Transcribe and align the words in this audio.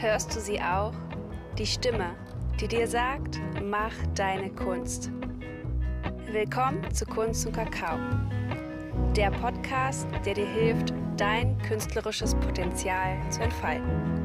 Hörst 0.00 0.36
du 0.36 0.38
sie 0.38 0.60
auch? 0.60 0.92
Die 1.58 1.66
Stimme, 1.66 2.14
die 2.60 2.68
dir 2.68 2.86
sagt, 2.86 3.40
mach 3.60 3.92
deine 4.14 4.48
Kunst. 4.48 5.10
Willkommen 6.30 6.88
zu 6.94 7.04
Kunst 7.04 7.44
und 7.44 7.52
Kakao. 7.52 7.98
Der 9.16 9.32
Podcast, 9.32 10.06
der 10.24 10.34
dir 10.34 10.46
hilft, 10.46 10.94
dein 11.16 11.58
künstlerisches 11.62 12.36
Potenzial 12.36 13.18
zu 13.32 13.42
entfalten. 13.42 14.24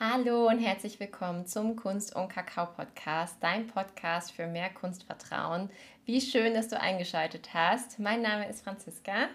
Hallo 0.00 0.48
und 0.48 0.60
herzlich 0.60 0.98
willkommen 0.98 1.44
zum 1.44 1.76
Kunst 1.76 2.16
und 2.16 2.30
Kakao 2.30 2.64
Podcast, 2.64 3.36
dein 3.40 3.66
Podcast 3.66 4.32
für 4.32 4.46
mehr 4.46 4.70
Kunstvertrauen. 4.70 5.68
Wie 6.06 6.22
schön, 6.22 6.54
dass 6.54 6.68
du 6.68 6.80
eingeschaltet 6.80 7.52
hast. 7.52 7.98
Mein 7.98 8.22
Name 8.22 8.48
ist 8.48 8.64
Franziska. 8.64 9.28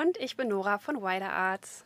Und 0.00 0.16
ich 0.18 0.36
bin 0.36 0.46
Nora 0.46 0.78
von 0.78 1.02
Wider 1.02 1.32
Arts. 1.32 1.84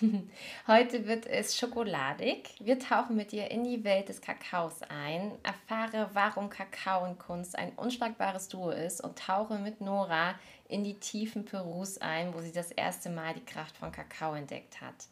Heute 0.68 1.08
wird 1.08 1.26
es 1.26 1.58
schokoladig. 1.58 2.54
Wir 2.60 2.78
tauchen 2.78 3.16
mit 3.16 3.32
dir 3.32 3.50
in 3.50 3.64
die 3.64 3.82
Welt 3.82 4.08
des 4.08 4.20
Kakaos 4.20 4.82
ein, 4.88 5.32
erfahre, 5.42 6.10
warum 6.12 6.48
Kakao 6.48 7.04
und 7.04 7.18
Kunst 7.18 7.58
ein 7.58 7.72
unschlagbares 7.72 8.46
Duo 8.46 8.70
ist 8.70 9.00
und 9.00 9.18
tauche 9.18 9.58
mit 9.58 9.80
Nora 9.80 10.36
in 10.68 10.84
die 10.84 11.00
Tiefen 11.00 11.44
Perus 11.44 11.98
ein, 11.98 12.32
wo 12.34 12.40
sie 12.40 12.52
das 12.52 12.70
erste 12.70 13.10
Mal 13.10 13.34
die 13.34 13.44
Kraft 13.44 13.78
von 13.78 13.90
Kakao 13.90 14.34
entdeckt 14.34 14.80
hat. 14.80 15.08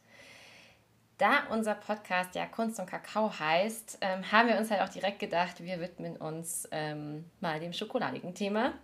Da 1.18 1.48
unser 1.50 1.74
Podcast 1.74 2.36
ja 2.36 2.46
Kunst 2.46 2.78
und 2.78 2.86
Kakao 2.86 3.36
heißt, 3.36 3.98
ähm, 4.00 4.30
haben 4.30 4.46
wir 4.46 4.58
uns 4.58 4.70
halt 4.70 4.82
auch 4.82 4.88
direkt 4.88 5.18
gedacht, 5.18 5.60
wir 5.64 5.80
widmen 5.80 6.16
uns 6.16 6.68
ähm, 6.70 7.24
mal 7.40 7.58
dem 7.58 7.72
schokoladigen 7.72 8.32
Thema. 8.32 8.74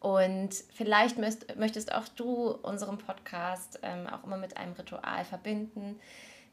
Und 0.00 0.54
vielleicht 0.72 1.18
möcht, 1.18 1.56
möchtest 1.56 1.92
auch 1.94 2.08
du 2.08 2.52
unseren 2.62 2.96
Podcast 2.96 3.78
ähm, 3.82 4.06
auch 4.06 4.24
immer 4.24 4.38
mit 4.38 4.56
einem 4.56 4.72
Ritual 4.72 5.26
verbinden, 5.26 6.00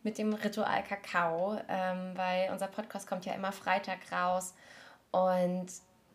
mit 0.04 0.18
dem 0.18 0.34
Ritual 0.34 0.84
Kakao, 0.84 1.58
ähm, 1.70 2.12
weil 2.16 2.52
unser 2.52 2.68
Podcast 2.68 3.08
kommt 3.08 3.26
ja 3.26 3.34
immer 3.34 3.54
Freitag 3.54 4.00
raus. 4.12 4.54
Und 5.12 5.68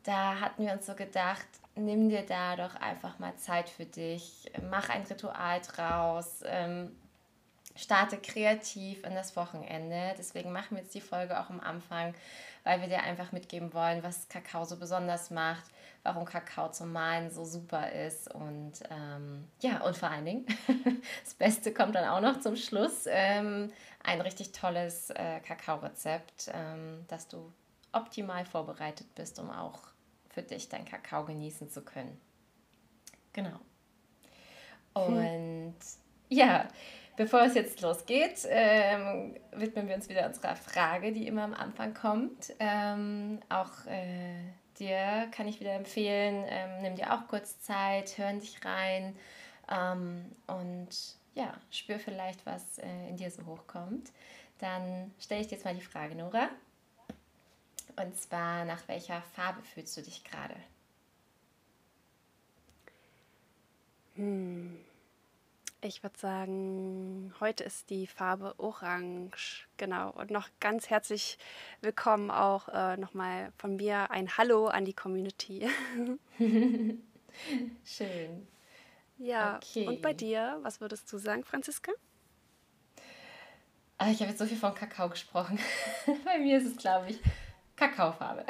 da 0.04 0.40
hatten 0.40 0.66
wir 0.66 0.74
uns 0.74 0.84
so 0.84 0.94
gedacht, 0.94 1.46
nimm 1.74 2.10
dir 2.10 2.26
da 2.26 2.54
doch 2.56 2.74
einfach 2.76 3.18
mal 3.18 3.34
Zeit 3.36 3.70
für 3.70 3.86
dich, 3.86 4.52
mach 4.70 4.90
ein 4.90 5.04
Ritual 5.04 5.60
draus, 5.62 6.42
ähm, 6.44 6.94
starte 7.76 8.18
kreativ 8.18 9.04
in 9.04 9.14
das 9.14 9.36
Wochenende. 9.36 10.14
Deswegen 10.18 10.52
machen 10.52 10.76
wir 10.76 10.82
jetzt 10.82 10.94
die 10.94 11.00
Folge 11.00 11.40
auch 11.40 11.48
am 11.48 11.60
Anfang, 11.60 12.14
weil 12.64 12.82
wir 12.82 12.88
dir 12.88 13.02
einfach 13.02 13.32
mitgeben 13.32 13.72
wollen, 13.72 14.02
was 14.02 14.28
Kakao 14.28 14.66
so 14.66 14.76
besonders 14.76 15.30
macht 15.30 15.64
warum 16.02 16.24
Kakao 16.24 16.70
zum 16.70 16.92
Malen 16.92 17.30
so 17.30 17.44
super 17.44 17.92
ist. 17.92 18.32
Und 18.32 18.72
ähm, 18.90 19.48
ja, 19.60 19.82
und 19.82 19.96
vor 19.96 20.10
allen 20.10 20.24
Dingen, 20.24 20.46
das 21.24 21.34
Beste 21.34 21.72
kommt 21.72 21.94
dann 21.94 22.08
auch 22.08 22.20
noch 22.20 22.40
zum 22.40 22.56
Schluss, 22.56 23.04
ähm, 23.08 23.72
ein 24.02 24.20
richtig 24.20 24.52
tolles 24.52 25.10
äh, 25.10 25.40
Kakao-Rezept, 25.40 26.50
ähm, 26.52 27.04
dass 27.08 27.28
du 27.28 27.52
optimal 27.92 28.44
vorbereitet 28.44 29.14
bist, 29.14 29.38
um 29.38 29.50
auch 29.50 29.80
für 30.30 30.42
dich 30.42 30.68
dein 30.68 30.84
Kakao 30.84 31.24
genießen 31.24 31.70
zu 31.70 31.82
können. 31.82 32.20
Genau. 33.32 33.60
Hm. 34.96 35.16
Und 35.16 35.16
hm. 35.16 35.74
ja, 36.28 36.68
bevor 37.16 37.42
es 37.42 37.54
jetzt 37.54 37.80
losgeht, 37.80 38.46
ähm, 38.48 39.36
widmen 39.52 39.86
wir 39.86 39.94
uns 39.94 40.08
wieder 40.08 40.26
unserer 40.26 40.56
Frage, 40.56 41.12
die 41.12 41.26
immer 41.26 41.44
am 41.44 41.54
Anfang 41.54 41.94
kommt. 41.94 42.52
Ähm, 42.58 43.40
auch 43.48 43.86
äh, 43.86 44.52
dir 44.78 45.28
kann 45.34 45.48
ich 45.48 45.60
wieder 45.60 45.74
empfehlen, 45.74 46.44
ähm, 46.48 46.82
nimm 46.82 46.96
dir 46.96 47.12
auch 47.12 47.28
kurz 47.28 47.60
Zeit, 47.60 48.16
hör 48.18 48.32
dich 48.32 48.64
rein 48.64 49.16
ähm, 49.70 50.24
und 50.46 50.88
ja, 51.34 51.54
spür 51.70 51.98
vielleicht, 51.98 52.44
was 52.44 52.78
äh, 52.78 53.08
in 53.08 53.16
dir 53.16 53.30
so 53.30 53.44
hochkommt. 53.46 54.10
Dann 54.58 55.12
stelle 55.18 55.40
ich 55.40 55.48
dir 55.48 55.56
jetzt 55.56 55.64
mal 55.64 55.74
die 55.74 55.80
Frage, 55.80 56.14
Nora. 56.14 56.48
Und 57.96 58.16
zwar, 58.16 58.64
nach 58.64 58.86
welcher 58.88 59.22
Farbe 59.34 59.62
fühlst 59.62 59.96
du 59.96 60.02
dich 60.02 60.24
gerade? 60.24 60.56
Hm. 64.16 64.78
Ich 65.84 66.04
würde 66.04 66.16
sagen, 66.16 67.34
heute 67.40 67.64
ist 67.64 67.90
die 67.90 68.06
Farbe 68.06 68.54
Orange. 68.58 69.66
Genau. 69.78 70.10
Und 70.10 70.30
noch 70.30 70.48
ganz 70.60 70.90
herzlich 70.90 71.38
willkommen 71.80 72.30
auch 72.30 72.68
äh, 72.68 72.96
nochmal 72.96 73.52
von 73.58 73.74
mir 73.74 74.12
ein 74.12 74.36
Hallo 74.38 74.68
an 74.68 74.84
die 74.84 74.92
Community. 74.92 75.68
Schön. 77.84 78.46
Ja, 79.18 79.56
okay. 79.56 79.88
und 79.88 80.02
bei 80.02 80.12
dir, 80.12 80.60
was 80.62 80.80
würdest 80.80 81.12
du 81.12 81.18
sagen, 81.18 81.42
Franziska? 81.42 81.90
Ah, 83.98 84.10
ich 84.12 84.20
habe 84.20 84.30
jetzt 84.30 84.38
so 84.38 84.46
viel 84.46 84.56
von 84.56 84.76
Kakao 84.76 85.08
gesprochen. 85.08 85.58
bei 86.24 86.38
mir 86.38 86.58
ist 86.58 86.66
es, 86.66 86.76
glaube 86.76 87.10
ich, 87.10 87.18
Kakaofarbe. 87.74 88.46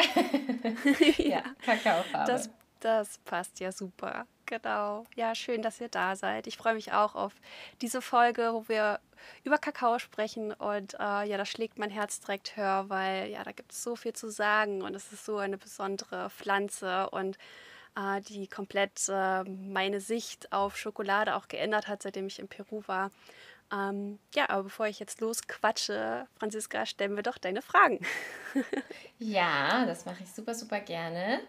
ja, 1.17 1.43
Kakaofarbe. 1.65 2.31
Das, 2.31 2.51
das 2.81 3.17
passt 3.25 3.59
ja 3.59 3.73
super. 3.73 4.27
Genau. 4.53 5.07
Ja, 5.17 5.35
schön, 5.35 5.63
dass 5.63 5.81
ihr 5.81 5.89
da 5.89 6.15
seid. 6.15 6.47
Ich 6.47 6.59
freue 6.59 6.75
mich 6.75 6.93
auch 6.93 7.15
auf 7.15 7.33
diese 7.81 8.03
Folge, 8.03 8.51
wo 8.53 8.69
wir 8.69 9.01
über 9.45 9.57
Kakao 9.57 9.99
sprechen. 9.99 10.53
Und 10.53 10.93
äh, 11.01 11.25
ja, 11.25 11.39
da 11.39 11.47
schlägt 11.47 11.79
mein 11.79 11.89
Herz 11.89 12.21
direkt 12.21 12.55
höher, 12.55 12.85
weil 12.91 13.31
ja, 13.31 13.43
da 13.45 13.53
gibt 13.53 13.73
es 13.73 13.83
so 13.83 13.97
viel 13.97 14.13
zu 14.13 14.31
sagen 14.31 14.83
und 14.83 14.95
es 14.95 15.11
ist 15.11 15.25
so 15.25 15.39
eine 15.39 15.57
besondere 15.57 16.29
Pflanze 16.29 17.09
und 17.09 17.39
äh, 17.97 18.21
die 18.21 18.47
komplett 18.47 19.09
äh, 19.09 19.43
meine 19.45 20.03
Sicht 20.03 20.53
auf 20.53 20.77
Schokolade 20.77 21.35
auch 21.35 21.49
geändert 21.49 21.89
hat, 21.89 22.03
seitdem 22.03 22.27
ich 22.27 22.39
in 22.39 22.49
Peru 22.49 22.83
war. 22.87 23.11
Ähm, 23.73 24.19
ja, 24.35 24.51
aber 24.51 24.65
bevor 24.65 24.87
ich 24.87 24.99
jetzt 24.99 25.23
losquatsche, 25.23 26.27
Franziska, 26.39 26.85
stellen 26.85 27.17
wir 27.17 27.23
doch 27.23 27.39
deine 27.39 27.63
Fragen. 27.63 28.05
ja, 29.19 29.87
das 29.87 30.05
mache 30.05 30.25
ich 30.25 30.31
super, 30.31 30.55
super 30.55 30.81
gerne. 30.81 31.41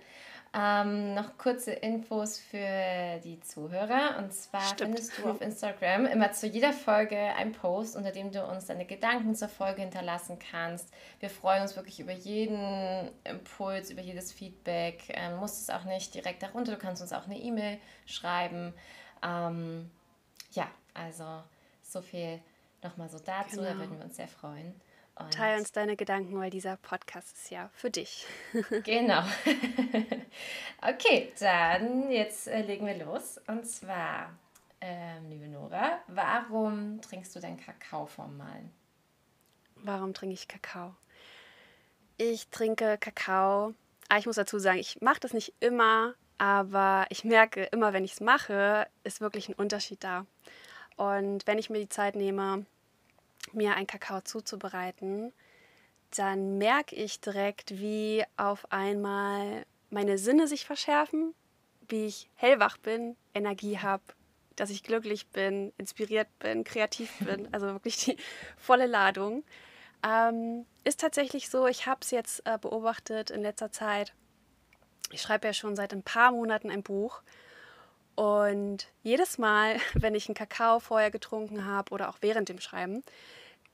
Ähm, 0.56 1.16
noch 1.16 1.36
kurze 1.40 1.72
Infos 1.72 2.38
für 2.38 3.20
die 3.24 3.40
Zuhörer. 3.40 4.20
Und 4.20 4.34
zwar 4.34 4.62
Stimmt. 4.62 5.00
findest 5.00 5.18
du 5.18 5.30
auf 5.30 5.42
Instagram 5.42 6.06
immer 6.06 6.32
zu 6.32 6.46
jeder 6.46 6.74
Folge 6.74 7.18
ein 7.18 7.54
Post, 7.54 7.96
unter 7.96 8.12
dem 8.12 8.32
du 8.32 8.46
uns 8.46 8.68
deine 8.68 8.86
Gedanken 8.86 9.34
zur 9.34 9.50
Folge 9.50 9.82
hinterlassen 9.82 10.38
kannst. 10.38 10.94
Wir 11.20 11.32
freuen 11.32 11.64
uns 11.64 11.76
wirklich 11.76 12.00
über 12.00 12.12
jeden 12.12 13.10
Impuls, 13.24 13.90
über 13.90 14.02
jedes 14.02 14.32
Feedback. 14.32 15.06
Ähm, 15.10 15.38
musst 15.38 15.60
es 15.60 15.72
auch 15.72 15.86
nicht 15.86 16.14
direkt 16.14 16.44
darunter, 16.44 16.74
du 16.74 16.78
kannst 16.78 17.02
uns 17.02 17.14
auch 17.14 17.26
eine 17.26 17.40
E-Mail 17.40 17.80
schreiben. 18.06 18.76
Ähm, 19.24 19.90
ja, 20.52 20.70
also 20.94 21.42
so 21.82 22.02
viel 22.02 22.40
nochmal 22.84 23.10
so 23.10 23.18
dazu, 23.18 23.56
genau. 23.56 23.70
da 23.70 23.78
würden 23.80 23.98
wir 23.98 24.06
uns 24.06 24.18
sehr 24.18 24.28
freuen. 24.28 24.80
Und 25.16 25.34
Teil 25.34 25.60
uns 25.60 25.72
deine 25.72 25.96
Gedanken, 25.96 26.40
weil 26.40 26.50
dieser 26.50 26.78
Podcast 26.78 27.36
ist 27.36 27.52
ja 27.52 27.70
für 27.74 27.92
dich. 27.92 28.26
genau. 28.84 29.24
okay, 30.82 31.32
dann 31.40 32.12
jetzt 32.12 32.48
äh, 32.48 32.62
legen 32.62 32.88
wir 32.88 33.06
los. 33.06 33.40
Und 33.48 33.66
zwar, 33.68 34.32
ähm, 34.82 35.30
liebe 35.30 35.48
Nora, 35.48 36.00
warum 36.08 37.00
trinkst 37.02 37.36
du 37.36 37.40
deinen 37.40 37.58
Kakao 37.58 38.08
vorm 38.08 38.38
Malen? 38.38 38.72
Warum 39.76 40.14
trinke 40.14 40.34
ich 40.34 40.48
Kakao? 40.48 40.96
Ich 42.18 42.48
trinke 42.50 42.98
Kakao. 42.98 43.74
Ah, 44.10 44.18
ich 44.18 44.26
muss 44.26 44.38
dazu 44.38 44.58
sagen, 44.58 44.80
ich 44.80 45.00
mache 45.02 45.20
das 45.20 45.34
nicht 45.34 45.54
immer, 45.60 46.16
aber 46.38 47.06
ich 47.10 47.24
merke 47.24 47.66
immer, 47.66 47.94
wenn 47.94 48.04
ich 48.04 48.14
es 48.14 48.22
mache, 48.22 48.88
ist 49.04 49.22
wirklich 49.22 49.50
ein 49.50 49.56
Unterschied 49.56 50.04
da. 50.04 50.26
Und 50.96 51.46
wenn 51.48 51.58
ich 51.58 51.70
mir 51.70 51.80
die 51.80 51.90
Zeit 51.90 52.16
nehme, 52.16 52.66
mir 53.56 53.76
einen 53.76 53.88
Kakao 53.88 54.22
zuzubereiten, 54.22 55.34
dann 56.18 56.58
merke 56.58 56.96
ich 56.96 57.20
direkt, 57.20 57.80
wie 57.80 58.24
auf 58.38 58.72
einmal 58.72 59.66
meine 59.90 60.18
Sinne 60.18 60.48
sich 60.48 60.66
verschärfen, 60.66 61.34
wie 61.88 62.06
ich 62.06 62.30
hellwach 62.36 62.78
bin, 62.78 63.16
Energie 63.34 63.80
habe, 63.80 64.04
dass 64.56 64.70
ich 64.70 64.84
glücklich 64.84 65.28
bin, 65.28 65.74
inspiriert 65.78 66.28
bin, 66.40 66.64
kreativ 66.64 67.12
bin, 67.20 67.48
also 67.54 67.68
wirklich 67.68 67.98
die 67.98 68.18
volle 68.58 68.88
Ladung. 68.88 69.44
Ähm, 70.06 70.66
ist 70.84 71.00
tatsächlich 71.00 71.50
so, 71.50 71.68
ich 71.68 71.88
habe 71.88 72.02
es 72.02 72.12
jetzt 72.12 72.46
äh, 72.46 72.58
beobachtet 72.60 73.30
in 73.30 73.42
letzter 73.42 73.72
Zeit. 73.72 74.14
Ich 75.12 75.22
schreibe 75.22 75.48
ja 75.48 75.54
schon 75.54 75.76
seit 75.76 75.94
ein 75.94 76.04
paar 76.04 76.32
Monaten 76.32 76.70
ein 76.70 76.84
Buch. 76.84 77.22
Und 78.16 78.88
jedes 79.02 79.38
Mal, 79.38 79.78
wenn 79.94 80.16
ich 80.16 80.28
einen 80.28 80.36
Kakao 80.36 80.80
vorher 80.80 81.12
getrunken 81.12 81.66
habe 81.66 81.92
oder 81.94 82.10
auch 82.10 82.18
während 82.22 82.50
dem 82.50 82.60
Schreiben, 82.60 83.04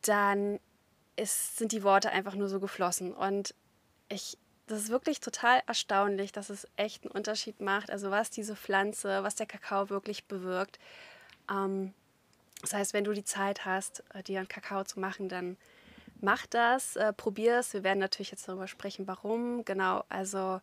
dann 0.02 0.60
ist, 1.16 1.58
sind 1.58 1.72
die 1.72 1.84
Worte 1.84 2.12
einfach 2.12 2.36
nur 2.36 2.50
so 2.50 2.60
geflossen. 2.60 3.14
Und 3.14 3.54
ich, 4.10 4.38
das 4.68 4.80
ist 4.80 4.90
wirklich 4.90 5.20
total 5.20 5.62
erstaunlich, 5.68 6.32
dass 6.32 6.50
es 6.50 6.68
echt 6.78 7.04
einen 7.04 7.12
Unterschied 7.12 7.60
macht. 7.62 7.92
Also 7.92 8.12
was 8.12 8.30
diese 8.30 8.56
Pflanze, 8.56 9.24
was 9.24 9.36
der 9.36 9.46
Kakao 9.48 9.90
wirklich 9.90 10.26
bewirkt. 10.26 10.80
Ähm, 11.52 11.94
das 12.62 12.74
heißt, 12.74 12.94
wenn 12.94 13.04
du 13.04 13.14
die 13.14 13.24
Zeit 13.24 13.66
hast, 13.66 14.04
äh, 14.14 14.24
dir 14.24 14.40
einen 14.40 14.48
Kakao 14.48 14.84
zu 14.84 15.00
machen, 15.00 15.30
dann 15.30 15.58
mach 16.22 16.46
das, 16.48 16.96
äh, 16.96 17.14
probier 17.14 17.60
es. 17.60 17.74
Wir 17.74 17.84
werden 17.84 18.00
natürlich 18.00 18.32
jetzt 18.32 18.48
darüber 18.48 18.68
sprechen, 18.68 19.08
warum. 19.08 19.66
Genau, 19.66 20.04
also 20.10 20.62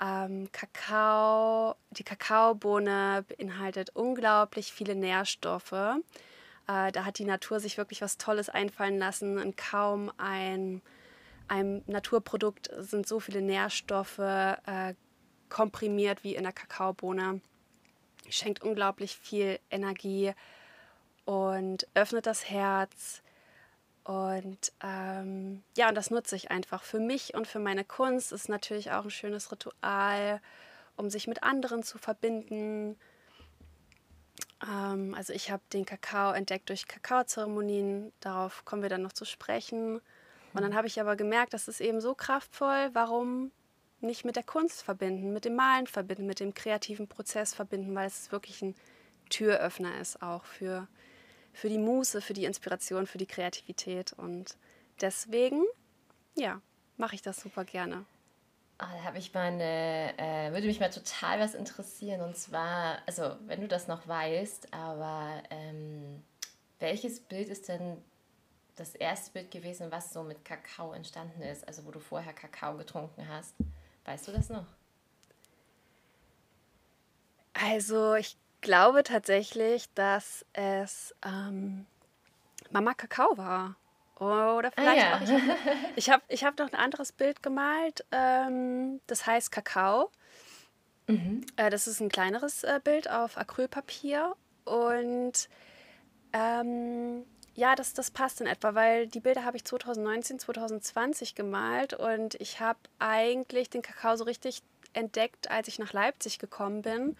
Ähm, 0.00 0.48
Kakao, 0.52 1.74
die 1.90 2.04
Kakaobohne 2.04 3.24
beinhaltet 3.28 3.90
unglaublich 3.94 4.72
viele 4.72 4.94
Nährstoffe. 4.94 5.74
Äh, 6.68 6.92
da 6.92 7.04
hat 7.04 7.18
die 7.18 7.24
Natur 7.24 7.58
sich 7.58 7.78
wirklich 7.78 8.02
was 8.02 8.18
Tolles 8.18 8.48
einfallen 8.48 8.98
lassen 8.98 9.38
und 9.38 9.56
kaum 9.56 10.12
ein, 10.18 10.82
ein 11.48 11.82
Naturprodukt 11.86 12.70
sind 12.78 13.08
so 13.08 13.18
viele 13.18 13.42
Nährstoffe 13.42 14.18
äh, 14.18 14.94
komprimiert 15.48 16.22
wie 16.22 16.36
in 16.36 16.44
der 16.44 16.52
Kakaobohne. 16.52 17.40
Schenkt 18.28 18.62
unglaublich 18.62 19.16
viel 19.16 19.58
Energie 19.70 20.34
und 21.24 21.88
öffnet 21.94 22.26
das 22.26 22.50
Herz. 22.50 23.22
Und 24.04 24.72
ähm, 24.82 25.62
ja, 25.76 25.88
und 25.88 25.94
das 25.94 26.10
nutze 26.10 26.36
ich 26.36 26.50
einfach 26.50 26.82
für 26.82 27.00
mich 27.00 27.34
und 27.34 27.46
für 27.46 27.58
meine 27.58 27.84
Kunst. 27.84 28.32
Ist 28.32 28.48
natürlich 28.48 28.90
auch 28.90 29.04
ein 29.04 29.10
schönes 29.10 29.50
Ritual, 29.50 30.40
um 30.96 31.08
sich 31.08 31.26
mit 31.26 31.42
anderen 31.42 31.82
zu 31.82 31.96
verbinden. 31.96 32.98
Ähm, 34.66 35.14
also 35.14 35.32
ich 35.32 35.50
habe 35.50 35.62
den 35.72 35.84
Kakao 35.84 36.32
entdeckt 36.32 36.68
durch 36.68 36.86
Kakaozeremonien. 36.86 38.12
Darauf 38.20 38.64
kommen 38.64 38.82
wir 38.82 38.88
dann 38.88 39.02
noch 39.02 39.12
zu 39.12 39.24
sprechen. 39.24 40.00
Und 40.54 40.62
dann 40.62 40.74
habe 40.74 40.86
ich 40.86 41.00
aber 41.00 41.16
gemerkt, 41.16 41.54
das 41.54 41.68
ist 41.68 41.80
eben 41.80 42.00
so 42.00 42.14
kraftvoll. 42.14 42.90
Warum 42.92 43.52
nicht 44.00 44.24
mit 44.24 44.36
der 44.36 44.42
Kunst 44.44 44.82
verbinden, 44.82 45.32
mit 45.32 45.44
dem 45.44 45.56
Malen 45.56 45.86
verbinden, 45.86 46.26
mit 46.26 46.40
dem 46.40 46.54
kreativen 46.54 47.08
Prozess 47.08 47.54
verbinden, 47.54 47.94
weil 47.94 48.06
es 48.06 48.32
wirklich 48.32 48.62
ein 48.62 48.74
Türöffner 49.28 50.00
ist 50.00 50.22
auch 50.22 50.44
für 50.44 50.88
für 51.58 51.68
die 51.68 51.78
Muße, 51.78 52.20
für 52.20 52.34
die 52.34 52.44
Inspiration, 52.44 53.06
für 53.06 53.18
die 53.18 53.26
Kreativität. 53.26 54.12
Und 54.12 54.56
deswegen, 55.00 55.64
ja, 56.36 56.60
mache 56.96 57.16
ich 57.16 57.22
das 57.22 57.40
super 57.40 57.64
gerne. 57.64 58.04
Oh, 58.80 58.86
da 58.96 59.02
habe 59.02 59.18
ich 59.18 59.34
meine, 59.34 60.16
äh, 60.18 60.52
würde 60.52 60.68
mich 60.68 60.78
mal 60.78 60.90
total 60.90 61.40
was 61.40 61.54
interessieren. 61.54 62.20
Und 62.20 62.36
zwar, 62.36 62.98
also 63.06 63.36
wenn 63.46 63.60
du 63.60 63.66
das 63.66 63.88
noch 63.88 64.06
weißt, 64.06 64.72
aber 64.72 65.42
ähm, 65.50 66.22
welches 66.78 67.18
Bild 67.18 67.48
ist 67.48 67.68
denn 67.68 68.00
das 68.76 68.94
erste 68.94 69.32
Bild 69.32 69.50
gewesen, 69.50 69.90
was 69.90 70.12
so 70.12 70.22
mit 70.22 70.44
Kakao 70.44 70.92
entstanden 70.92 71.42
ist? 71.42 71.66
Also 71.66 71.84
wo 71.86 71.90
du 71.90 71.98
vorher 71.98 72.32
Kakao 72.32 72.76
getrunken 72.76 73.28
hast. 73.28 73.54
Weißt 74.04 74.28
du 74.28 74.32
das 74.32 74.48
noch? 74.48 74.66
Also 77.52 78.14
ich 78.14 78.36
glaube 78.60 79.02
tatsächlich, 79.02 79.92
dass 79.94 80.46
es 80.52 81.14
ähm, 81.26 81.86
Mama 82.70 82.94
Kakao 82.94 83.36
war. 83.36 83.74
Oder 84.20 84.72
vielleicht 84.72 85.04
ah, 85.04 85.10
ja. 85.10 85.16
auch. 85.16 85.96
Ich 85.96 86.10
habe 86.10 86.22
ich 86.28 86.44
hab 86.44 86.58
noch 86.58 86.72
ein 86.72 86.78
anderes 86.78 87.12
Bild 87.12 87.42
gemalt. 87.42 88.04
Ähm, 88.10 89.00
das 89.06 89.26
heißt 89.26 89.52
Kakao. 89.52 90.10
Mhm. 91.06 91.46
Äh, 91.56 91.70
das 91.70 91.86
ist 91.86 92.00
ein 92.00 92.08
kleineres 92.08 92.64
äh, 92.64 92.80
Bild 92.82 93.08
auf 93.08 93.36
Acrylpapier. 93.38 94.34
Und 94.64 95.48
ähm, 96.32 97.24
ja, 97.54 97.74
das, 97.74 97.94
das 97.94 98.10
passt 98.10 98.40
in 98.40 98.46
etwa, 98.46 98.74
weil 98.74 99.06
die 99.06 99.20
Bilder 99.20 99.44
habe 99.44 99.56
ich 99.56 99.64
2019, 99.64 100.38
2020 100.40 101.34
gemalt. 101.34 101.94
Und 101.94 102.34
ich 102.36 102.60
habe 102.60 102.78
eigentlich 102.98 103.70
den 103.70 103.82
Kakao 103.82 104.16
so 104.16 104.24
richtig 104.24 104.62
entdeckt, 104.94 105.50
als 105.50 105.68
ich 105.68 105.78
nach 105.78 105.92
Leipzig 105.92 106.38
gekommen 106.38 106.82
bin 106.82 107.16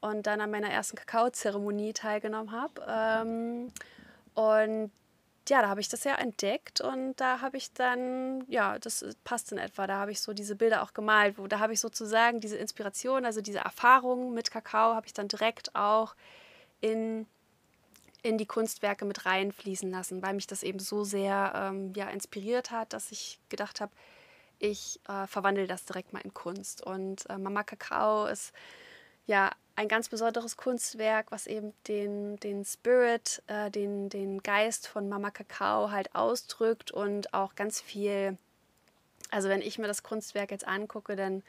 und 0.00 0.26
dann 0.26 0.40
an 0.40 0.50
meiner 0.50 0.70
ersten 0.70 0.96
Kakaozeremonie 0.96 1.92
teilgenommen 1.92 2.52
habe. 2.52 2.82
Ähm, 2.88 3.72
und 4.34 4.92
ja, 5.48 5.62
da 5.62 5.68
habe 5.68 5.80
ich 5.80 5.88
das 5.88 6.04
ja 6.04 6.14
entdeckt 6.14 6.80
und 6.80 7.16
da 7.16 7.40
habe 7.40 7.56
ich 7.56 7.72
dann, 7.72 8.44
ja, 8.48 8.78
das 8.78 9.04
passt 9.24 9.52
in 9.52 9.58
etwa, 9.58 9.86
da 9.86 9.98
habe 9.98 10.12
ich 10.12 10.20
so 10.20 10.32
diese 10.32 10.56
Bilder 10.56 10.82
auch 10.82 10.94
gemalt, 10.94 11.38
wo 11.38 11.46
da 11.46 11.58
habe 11.58 11.72
ich 11.72 11.80
sozusagen 11.80 12.40
diese 12.40 12.56
Inspiration, 12.56 13.24
also 13.24 13.40
diese 13.40 13.58
Erfahrung 13.58 14.34
mit 14.34 14.50
Kakao, 14.50 14.94
habe 14.94 15.06
ich 15.06 15.12
dann 15.12 15.28
direkt 15.28 15.74
auch 15.74 16.14
in, 16.80 17.26
in 18.22 18.38
die 18.38 18.46
Kunstwerke 18.46 19.04
mit 19.04 19.26
reinfließen 19.26 19.90
lassen, 19.90 20.22
weil 20.22 20.34
mich 20.34 20.46
das 20.46 20.62
eben 20.62 20.78
so 20.78 21.04
sehr 21.04 21.52
ähm, 21.54 21.92
ja, 21.94 22.08
inspiriert 22.08 22.70
hat, 22.70 22.92
dass 22.92 23.10
ich 23.10 23.38
gedacht 23.48 23.80
habe, 23.80 23.92
ich 24.58 25.00
äh, 25.08 25.26
verwandle 25.26 25.66
das 25.66 25.84
direkt 25.84 26.12
mal 26.12 26.20
in 26.20 26.34
Kunst. 26.34 26.82
Und 26.84 27.28
äh, 27.30 27.38
Mama 27.38 27.62
Kakao 27.62 28.26
ist 28.26 28.52
ja 29.26 29.52
ein 29.78 29.86
ganz 29.86 30.08
besonderes 30.08 30.56
Kunstwerk, 30.56 31.30
was 31.30 31.46
eben 31.46 31.72
den, 31.86 32.36
den 32.40 32.64
Spirit, 32.64 33.44
äh, 33.46 33.70
den, 33.70 34.08
den 34.08 34.42
Geist 34.42 34.88
von 34.88 35.08
Mama 35.08 35.30
Kakao 35.30 35.92
halt 35.92 36.16
ausdrückt 36.16 36.90
und 36.90 37.32
auch 37.32 37.54
ganz 37.54 37.80
viel, 37.80 38.36
also 39.30 39.48
wenn 39.48 39.62
ich 39.62 39.78
mir 39.78 39.86
das 39.86 40.02
Kunstwerk 40.02 40.50
jetzt 40.50 40.66
angucke, 40.66 41.14
dann 41.14 41.44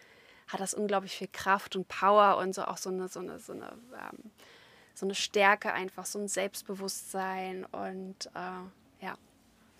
hat 0.47 0.59
das 0.59 0.75
unglaublich 0.75 1.13
viel 1.13 1.29
Kraft 1.33 1.75
und 1.75 1.87
Power 1.87 2.37
und 2.37 2.53
so 2.53 2.65
auch 2.65 2.77
so 2.77 2.91
eine, 2.91 3.07
so 3.07 3.19
eine, 3.19 3.39
so 3.39 3.53
eine, 3.53 3.71
ähm, 3.93 4.29
so 4.93 5.07
eine 5.07 5.15
Stärke 5.15 5.73
einfach, 5.73 6.05
so 6.05 6.19
ein 6.19 6.27
Selbstbewusstsein 6.27 7.65
und 7.65 8.27
äh, 8.35 9.05
ja. 9.05 9.17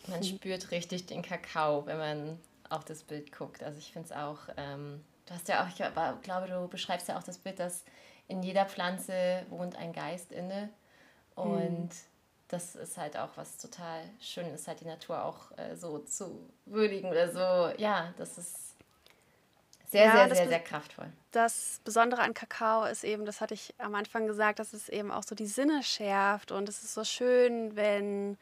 Man 0.08 0.24
spürt 0.24 0.72
richtig 0.72 1.06
den 1.06 1.22
Kakao, 1.22 1.86
wenn 1.86 2.00
man 2.00 2.40
auf 2.68 2.84
das 2.84 3.04
Bild 3.04 3.32
guckt. 3.32 3.62
Also 3.62 3.78
ich 3.78 3.94
finde 3.94 4.08
es 4.08 4.12
auch, 4.12 4.40
ähm, 4.58 5.04
du 5.28 5.36
hast 5.36 5.48
ja 5.48 5.64
auch, 5.64 5.68
ich 5.68 5.76
glaube, 6.24 6.48
du 6.48 6.68
beschreibst 6.68 7.10
ja 7.10 7.20
auch 7.20 7.24
das 7.24 7.38
Bild, 7.38 7.60
dass 7.60 7.84
in 8.30 8.44
jeder 8.44 8.66
Pflanze 8.66 9.46
wohnt 9.50 9.76
ein 9.76 9.92
Geist 9.92 10.32
inne. 10.32 10.70
Und 11.36 11.90
mhm. 11.90 11.90
das 12.48 12.76
ist 12.76 12.98
halt 12.98 13.18
auch 13.18 13.32
was 13.36 13.58
total 13.58 14.02
schön 14.22 14.48
ist, 14.54 14.68
halt 14.68 14.80
die 14.80 14.86
Natur 14.86 15.26
auch 15.26 15.58
äh, 15.58 15.76
so 15.76 16.00
zu 16.00 16.50
würdigen 16.66 17.10
oder 17.10 17.32
so. 17.32 17.74
Ja, 17.78 18.14
das 18.18 18.38
ist 18.38 18.76
sehr, 19.88 20.06
ja, 20.06 20.28
sehr, 20.28 20.36
sehr, 20.36 20.48
sehr 20.48 20.60
kraftvoll. 20.60 21.12
Das 21.32 21.82
Besondere 21.84 22.22
an 22.22 22.36
Kakao 22.36 22.86
ist 22.86 23.04
eben, 23.04 23.26
das 23.26 23.42
hatte 23.42 23.56
ich 23.56 23.74
am 23.80 23.96
Anfang 23.96 24.28
gesagt, 24.28 24.60
dass 24.60 24.74
es 24.74 24.88
eben 24.88 25.12
auch 25.12 25.24
so 25.24 25.34
die 25.34 25.48
Sinne 25.48 25.82
schärft. 25.82 26.52
Und 26.52 26.70
es 26.70 26.84
ist 26.84 26.94
so 26.94 27.04
schön, 27.04 27.76
wenn 27.76 28.38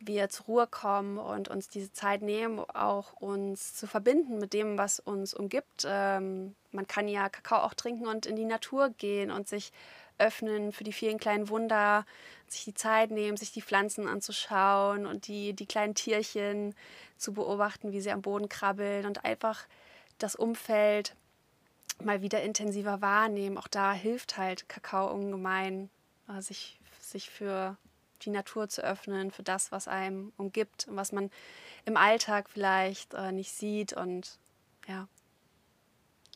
wir 0.00 0.28
zur 0.28 0.46
Ruhe 0.46 0.66
kommen 0.66 1.18
und 1.18 1.48
uns 1.48 1.68
diese 1.68 1.92
Zeit 1.92 2.22
nehmen, 2.22 2.60
auch 2.60 3.12
uns 3.14 3.74
zu 3.74 3.86
verbinden 3.86 4.38
mit 4.38 4.52
dem, 4.52 4.78
was 4.78 5.00
uns 5.00 5.34
umgibt. 5.34 5.84
Ähm, 5.86 6.54
man 6.72 6.86
kann 6.86 7.08
ja 7.08 7.28
Kakao 7.28 7.62
auch 7.62 7.74
trinken 7.74 8.06
und 8.06 8.26
in 8.26 8.36
die 8.36 8.44
Natur 8.44 8.90
gehen 8.90 9.30
und 9.30 9.48
sich 9.48 9.72
öffnen 10.18 10.72
für 10.72 10.84
die 10.84 10.92
vielen 10.92 11.18
kleinen 11.18 11.48
Wunder, 11.48 12.04
sich 12.46 12.64
die 12.64 12.74
Zeit 12.74 13.10
nehmen, 13.10 13.36
sich 13.36 13.52
die 13.52 13.62
Pflanzen 13.62 14.06
anzuschauen 14.08 15.06
und 15.06 15.26
die, 15.28 15.52
die 15.52 15.66
kleinen 15.66 15.94
Tierchen 15.94 16.74
zu 17.16 17.32
beobachten, 17.32 17.92
wie 17.92 18.00
sie 18.00 18.10
am 18.10 18.22
Boden 18.22 18.48
krabbeln 18.48 19.06
und 19.06 19.24
einfach 19.24 19.66
das 20.18 20.34
Umfeld 20.34 21.14
mal 22.02 22.22
wieder 22.22 22.42
intensiver 22.42 23.00
wahrnehmen. 23.00 23.58
Auch 23.58 23.68
da 23.68 23.92
hilft 23.92 24.36
halt 24.36 24.68
Kakao 24.68 25.12
ungemein, 25.12 25.90
äh, 26.28 26.40
sich, 26.40 26.78
sich 27.00 27.30
für 27.30 27.76
die 28.22 28.30
Natur 28.30 28.68
zu 28.68 28.82
öffnen, 28.82 29.30
für 29.30 29.42
das, 29.42 29.72
was 29.72 29.88
einem 29.88 30.32
umgibt 30.36 30.88
und 30.88 30.96
was 30.96 31.12
man 31.12 31.30
im 31.84 31.96
Alltag 31.96 32.48
vielleicht 32.50 33.14
äh, 33.14 33.32
nicht 33.32 33.52
sieht 33.52 33.92
und 33.92 34.38
ja. 34.86 35.08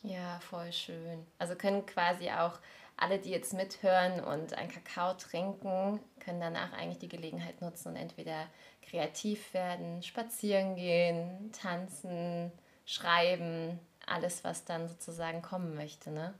Ja, 0.03 0.39
voll 0.41 0.71
schön. 0.73 1.25
Also 1.39 1.55
können 1.55 1.85
quasi 1.85 2.29
auch 2.29 2.59
alle, 2.97 3.19
die 3.19 3.31
jetzt 3.31 3.53
mithören 3.53 4.23
und 4.23 4.53
einen 4.53 4.69
Kakao 4.69 5.13
trinken, 5.13 5.99
können 6.19 6.39
danach 6.39 6.73
eigentlich 6.73 6.99
die 6.99 7.07
Gelegenheit 7.07 7.61
nutzen 7.61 7.89
und 7.89 7.95
entweder 7.95 8.47
kreativ 8.81 9.53
werden, 9.53 10.03
spazieren 10.03 10.75
gehen, 10.75 11.51
tanzen, 11.53 12.51
schreiben, 12.85 13.79
alles, 14.05 14.43
was 14.43 14.65
dann 14.65 14.87
sozusagen 14.87 15.41
kommen 15.41 15.75
möchte, 15.75 16.11
ne? 16.11 16.33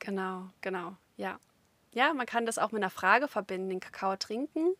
Genau, 0.00 0.48
genau, 0.60 0.96
ja. 1.16 1.38
Ja, 1.98 2.14
man 2.14 2.26
kann 2.26 2.46
das 2.46 2.58
auch 2.58 2.70
mit 2.70 2.80
einer 2.80 2.90
Frage 2.90 3.26
verbinden, 3.26 3.70
den 3.70 3.80
Kakao 3.80 4.14
trinken 4.14 4.72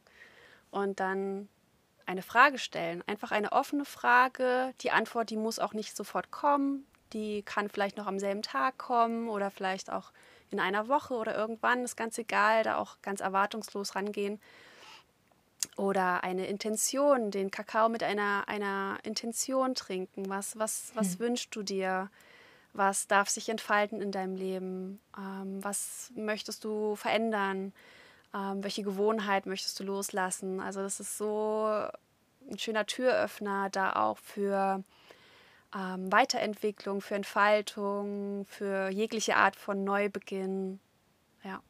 und 0.71 1.01
dann 1.01 1.49
eine 2.07 2.23
Frage 2.23 2.59
stellen. 2.59 3.03
Einfach 3.09 3.33
eine 3.33 3.51
offene 3.51 3.85
Frage. 3.85 4.73
Die 4.83 4.93
Antwort, 4.93 5.31
die 5.31 5.37
muss 5.37 5.59
auch 5.59 5.73
nicht 5.73 5.97
sofort 5.97 6.31
kommen. 6.31 6.87
Die 7.13 7.43
kann 7.43 7.71
vielleicht 7.71 7.97
noch 7.97 8.07
am 8.07 8.21
selben 8.21 8.43
Tag 8.43 8.79
kommen 8.79 9.29
oder 9.29 9.51
vielleicht 9.51 9.91
auch 9.91 10.13
in 10.53 10.61
einer 10.61 10.87
Woche 10.87 11.15
oder 11.15 11.37
irgendwann. 11.37 11.83
Ist 11.83 11.97
ganz 11.97 12.17
egal, 12.19 12.63
da 12.63 12.77
auch 12.77 13.03
ganz 13.03 13.21
erwartungslos 13.21 13.97
rangehen. 13.97 14.41
Oder 15.77 16.23
eine 16.23 16.47
Intention, 16.47 17.33
den 17.33 17.51
Kakao 17.51 17.89
mit 17.89 18.05
einer, 18.05 18.45
einer 18.47 19.01
Intention 19.03 19.75
trinken. 19.75 20.29
Was, 20.29 20.57
was, 20.57 20.93
was 20.95 21.15
hm. 21.15 21.19
wünschst 21.19 21.57
du 21.57 21.65
dir? 21.65 22.13
Was 22.79 23.09
darf 23.09 23.29
sich 23.29 23.49
entfalten 23.49 24.01
in 24.01 24.13
deinem 24.13 24.37
Leben? 24.37 25.01
Ähm, 25.19 25.65
was 25.65 26.13
möchtest 26.15 26.63
du 26.63 26.95
verändern? 26.95 27.73
Ähm, 28.33 28.63
welche 28.63 28.85
Gewohnheit 28.85 29.47
möchtest 29.47 29.81
du 29.81 29.85
loslassen? 29.85 30.61
Also 30.61 30.81
das 30.81 31.01
ist 31.01 31.19
so 31.19 31.89
ein 32.49 32.57
schöner 32.57 32.87
Türöffner 32.87 33.69
da 33.71 33.95
auch 33.95 34.19
für 34.19 34.85
ähm, 35.75 36.13
Weiterentwicklung, 36.13 37.01
für 37.01 37.17
Entfaltung, 37.17 38.47
für 38.47 38.91
jegliche 38.91 39.35
Art 39.35 39.57
von 39.57 39.83
Neubeginn. 39.83 40.79
Ja. 41.43 41.61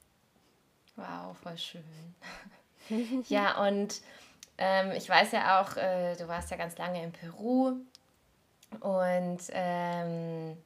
Wow, 0.97 1.39
voll 1.43 1.57
schön. 1.57 2.15
ja, 3.29 3.67
und 3.67 4.03
ähm, 4.59 4.91
ich 4.91 5.09
weiß 5.09 5.33
ja 5.33 5.63
auch, 5.63 5.75
äh, 5.79 6.17
du 6.17 6.29
warst 6.29 6.51
ja 6.51 6.59
ganz 6.59 6.77
lange 6.77 7.03
in 7.03 7.13
Peru 7.13 7.77
und 8.81 9.41
ähm, 9.53 10.59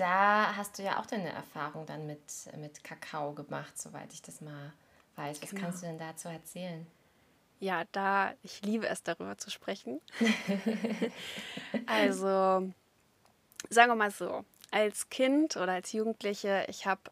da 0.00 0.56
hast 0.56 0.78
du 0.78 0.82
ja 0.82 0.98
auch 0.98 1.06
deine 1.06 1.30
Erfahrung 1.30 1.84
dann 1.84 2.06
mit, 2.06 2.20
mit 2.56 2.82
Kakao 2.82 3.34
gemacht, 3.34 3.78
soweit 3.78 4.12
ich 4.12 4.22
das 4.22 4.40
mal 4.40 4.72
weiß. 5.16 5.42
Was 5.42 5.50
genau. 5.50 5.62
kannst 5.62 5.82
du 5.82 5.86
denn 5.86 5.98
dazu 5.98 6.28
erzählen? 6.28 6.86
Ja, 7.58 7.84
da 7.92 8.32
ich 8.42 8.62
liebe 8.62 8.88
es, 8.88 9.02
darüber 9.02 9.36
zu 9.36 9.50
sprechen. 9.50 10.00
also, 11.86 12.72
sagen 13.68 13.90
wir 13.90 13.94
mal 13.94 14.10
so, 14.10 14.46
als 14.70 15.10
Kind 15.10 15.56
oder 15.56 15.72
als 15.72 15.92
Jugendliche, 15.92 16.64
ich 16.68 16.86
habe 16.86 17.02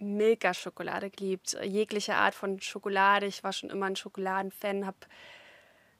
Milka-Schokolade 0.00 1.10
geliebt, 1.10 1.56
jegliche 1.62 2.16
Art 2.16 2.34
von 2.34 2.60
Schokolade. 2.60 3.26
Ich 3.26 3.44
war 3.44 3.52
schon 3.52 3.70
immer 3.70 3.86
ein 3.86 3.94
Schokoladenfan, 3.94 4.84
habe 4.84 4.98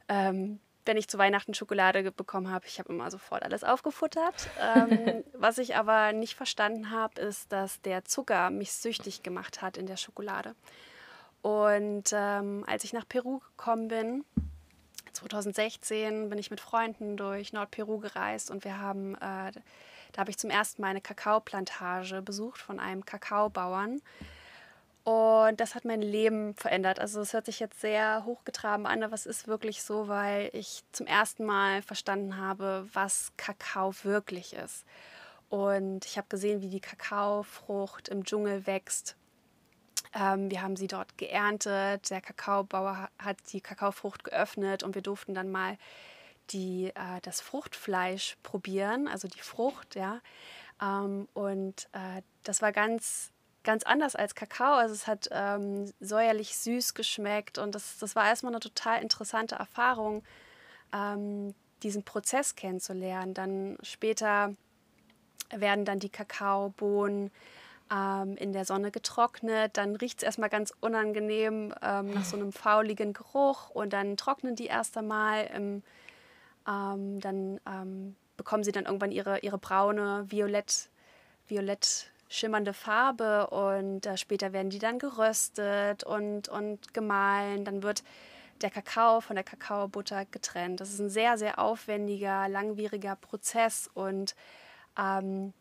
ähm, 0.08 0.58
wenn 0.84 0.96
ich 0.96 1.08
zu 1.08 1.18
Weihnachten 1.18 1.54
Schokolade 1.54 2.10
bekommen 2.10 2.50
habe, 2.50 2.66
ich 2.66 2.78
habe 2.78 2.92
immer 2.92 3.10
sofort 3.10 3.42
alles 3.42 3.64
aufgefuttert. 3.64 4.48
Ähm, 4.60 5.24
was 5.32 5.58
ich 5.58 5.76
aber 5.76 6.12
nicht 6.12 6.34
verstanden 6.34 6.90
habe, 6.90 7.20
ist, 7.20 7.52
dass 7.52 7.80
der 7.82 8.04
Zucker 8.04 8.50
mich 8.50 8.72
süchtig 8.72 9.22
gemacht 9.22 9.62
hat 9.62 9.76
in 9.76 9.86
der 9.86 9.96
Schokolade. 9.96 10.54
Und 11.42 12.12
ähm, 12.12 12.64
als 12.66 12.84
ich 12.84 12.92
nach 12.92 13.08
Peru 13.08 13.40
gekommen 13.40 13.88
bin, 13.88 14.24
2016, 15.12 16.30
bin 16.30 16.38
ich 16.38 16.50
mit 16.50 16.60
Freunden 16.60 17.16
durch 17.16 17.52
Nordperu 17.52 17.98
gereist 17.98 18.50
und 18.50 18.64
wir 18.64 18.78
haben, 18.78 19.14
äh, 19.16 19.52
da 20.12 20.18
habe 20.18 20.30
ich 20.30 20.38
zum 20.38 20.50
ersten 20.50 20.82
Mal 20.82 20.88
eine 20.88 21.00
Kakaoplantage 21.00 22.22
besucht 22.22 22.60
von 22.60 22.80
einem 22.80 23.04
Kakaobauern. 23.04 24.00
Und 25.04 25.58
das 25.60 25.74
hat 25.74 25.84
mein 25.84 26.00
Leben 26.00 26.54
verändert. 26.54 27.00
Also 27.00 27.20
es 27.20 27.32
hört 27.32 27.46
sich 27.46 27.58
jetzt 27.58 27.80
sehr 27.80 28.24
hochgetraben 28.24 28.86
an, 28.86 29.02
aber 29.02 29.14
es 29.14 29.26
ist 29.26 29.48
wirklich 29.48 29.82
so, 29.82 30.06
weil 30.06 30.50
ich 30.52 30.84
zum 30.92 31.06
ersten 31.06 31.44
Mal 31.44 31.82
verstanden 31.82 32.36
habe, 32.36 32.88
was 32.92 33.32
Kakao 33.36 33.92
wirklich 34.04 34.54
ist. 34.54 34.84
Und 35.48 36.06
ich 36.06 36.16
habe 36.18 36.28
gesehen, 36.28 36.62
wie 36.62 36.70
die 36.70 36.80
Kakaofrucht 36.80 38.08
im 38.08 38.24
Dschungel 38.24 38.66
wächst. 38.66 39.16
Ähm, 40.14 40.50
wir 40.50 40.62
haben 40.62 40.76
sie 40.76 40.86
dort 40.86 41.18
geerntet. 41.18 42.08
Der 42.10 42.20
Kakaobauer 42.20 43.08
hat 43.18 43.38
die 43.52 43.60
Kakaofrucht 43.60 44.22
geöffnet 44.24 44.84
und 44.84 44.94
wir 44.94 45.02
durften 45.02 45.34
dann 45.34 45.50
mal 45.50 45.78
die, 46.50 46.92
äh, 46.94 47.20
das 47.22 47.40
Fruchtfleisch 47.40 48.36
probieren, 48.42 49.08
also 49.08 49.26
die 49.28 49.40
Frucht, 49.40 49.96
ja. 49.96 50.20
Ähm, 50.80 51.28
und 51.34 51.88
äh, 51.92 52.22
das 52.44 52.62
war 52.62 52.72
ganz 52.72 53.32
ganz 53.64 53.84
anders 53.84 54.16
als 54.16 54.34
Kakao. 54.34 54.74
Also 54.74 54.94
es 54.94 55.06
hat 55.06 55.28
ähm, 55.30 55.92
säuerlich 56.00 56.56
süß 56.56 56.94
geschmeckt 56.94 57.58
und 57.58 57.74
das, 57.74 57.98
das 57.98 58.16
war 58.16 58.26
erstmal 58.26 58.52
eine 58.52 58.60
total 58.60 59.02
interessante 59.02 59.54
Erfahrung, 59.56 60.22
ähm, 60.92 61.54
diesen 61.82 62.04
Prozess 62.04 62.54
kennenzulernen. 62.54 63.34
Dann 63.34 63.78
später 63.82 64.54
werden 65.50 65.84
dann 65.84 65.98
die 65.98 66.08
Kakaobohnen 66.08 67.30
ähm, 67.92 68.36
in 68.36 68.52
der 68.52 68.64
Sonne 68.64 68.90
getrocknet. 68.90 69.76
Dann 69.76 69.96
riecht 69.96 70.18
es 70.18 70.24
erstmal 70.24 70.48
ganz 70.48 70.72
unangenehm 70.80 71.74
ähm, 71.82 72.14
nach 72.14 72.24
so 72.24 72.36
einem 72.36 72.52
fauligen 72.52 73.12
Geruch 73.12 73.70
und 73.70 73.92
dann 73.92 74.16
trocknen 74.16 74.56
die 74.56 74.66
erst 74.66 74.96
einmal. 74.96 75.46
Im, 75.54 75.82
ähm, 76.66 77.20
dann 77.20 77.60
ähm, 77.66 78.16
bekommen 78.36 78.64
sie 78.64 78.72
dann 78.72 78.84
irgendwann 78.84 79.12
ihre, 79.12 79.40
ihre 79.40 79.58
braune, 79.58 80.24
violett, 80.28 80.88
violett 81.48 82.11
schimmernde 82.32 82.72
Farbe 82.72 83.48
und 83.48 84.06
äh, 84.06 84.16
später 84.16 84.52
werden 84.52 84.70
die 84.70 84.78
dann 84.78 84.98
geröstet 84.98 86.02
und, 86.04 86.48
und 86.48 86.94
gemahlen. 86.94 87.64
Dann 87.64 87.82
wird 87.82 88.02
der 88.62 88.70
Kakao 88.70 89.20
von 89.20 89.36
der 89.36 89.44
Kakaobutter 89.44 90.24
getrennt. 90.26 90.80
Das 90.80 90.90
ist 90.90 91.00
ein 91.00 91.10
sehr, 91.10 91.36
sehr 91.36 91.58
aufwendiger, 91.58 92.48
langwieriger 92.48 93.16
Prozess 93.16 93.90
und 93.92 94.34
ähm, 94.98 95.52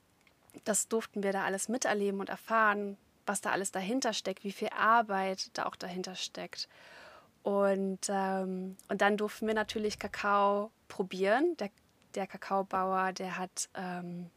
das 0.63 0.87
durften 0.87 1.23
wir 1.23 1.33
da 1.33 1.43
alles 1.43 1.69
miterleben 1.69 2.19
und 2.19 2.29
erfahren, 2.29 2.97
was 3.25 3.41
da 3.41 3.51
alles 3.51 3.71
dahinter 3.71 4.13
steckt, 4.13 4.43
wie 4.43 4.51
viel 4.51 4.69
Arbeit 4.69 5.49
da 5.57 5.65
auch 5.65 5.75
dahinter 5.75 6.15
steckt. 6.15 6.67
Und, 7.43 8.07
ähm, 8.09 8.77
und 8.87 9.01
dann 9.01 9.17
durften 9.17 9.47
wir 9.47 9.53
natürlich 9.53 9.99
Kakao 9.99 10.71
probieren. 10.87 11.55
Der, 11.57 11.69
der 12.15 12.27
Kakaobauer, 12.27 13.13
der 13.13 13.37
hat 13.37 13.69
ähm, 13.73 14.29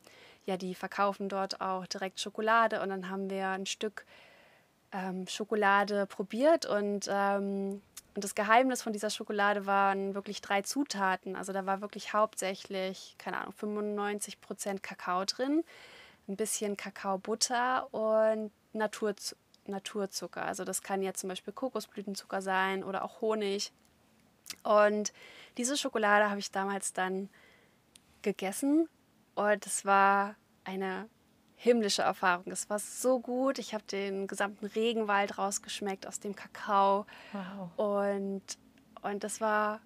ja, 0.47 0.57
die 0.57 0.75
verkaufen 0.75 1.29
dort 1.29 1.61
auch 1.61 1.87
direkt 1.87 2.21
Schokolade 2.21 2.83
und 2.83 2.91
dann 2.91 3.09
haben 3.09 3.31
wir 3.31 3.49
ein 3.49 3.67
Stück 3.67 4.05
ähm, 4.93 5.27
Schokolade 5.27 6.07
probiert 6.07 6.67
und, 6.67 7.09
ähm, 7.11 7.83
und 8.15 8.25
das 8.25 8.35
Geheimnis 8.35 8.83
von 8.83 8.93
dieser 8.93 9.11
Schokolade 9.11 9.67
waren 9.67 10.15
wirklich 10.15 10.41
drei 10.41 10.63
Zutaten. 10.63 11.35
Also 11.35 11.53
da 11.53 11.67
war 11.67 11.81
wirklich 11.81 12.13
hauptsächlich, 12.13 13.17
keine 13.19 13.39
Ahnung, 13.39 13.53
95 13.53 14.41
Prozent 14.41 14.83
Kakao 14.83 15.25
drin, 15.25 15.65
ein 16.29 16.37
bisschen 16.37 16.77
Kakaobutter 16.77 17.93
und 17.93 18.53
Natur, 18.73 19.15
Naturzucker. 19.67 20.45
Also 20.45 20.65
das 20.65 20.83
kann 20.83 21.03
jetzt 21.03 21.21
zum 21.21 21.29
Beispiel 21.29 21.53
Kokosblütenzucker 21.53 22.43
sein 22.43 22.85
oder 22.85 23.03
auch 23.05 23.21
Honig. 23.21 23.73
Und 24.63 25.13
diese 25.57 25.77
Schokolade 25.77 26.29
habe 26.29 26.39
ich 26.39 26.53
damals 26.53 26.93
dann 26.93 27.31
gegessen 28.23 28.89
und 29.35 29.67
es 29.67 29.85
war 29.85 30.37
eine 30.65 31.09
himmlische 31.57 32.03
Erfahrung. 32.03 32.53
Es 32.53 32.69
war 32.69 32.79
so 32.79 33.21
gut. 33.21 33.59
Ich 33.59 33.75
habe 33.75 33.85
den 33.85 34.27
gesamten 34.27 34.67
Regenwald 34.67 35.39
rausgeschmeckt 35.39 36.07
aus 36.07 36.21
dem 36.21 36.35
Kakao. 36.35 37.07
Wow. 37.33 37.71
Und, 37.77 38.43
und 39.03 39.25
das 39.25 39.41
war 39.41 39.81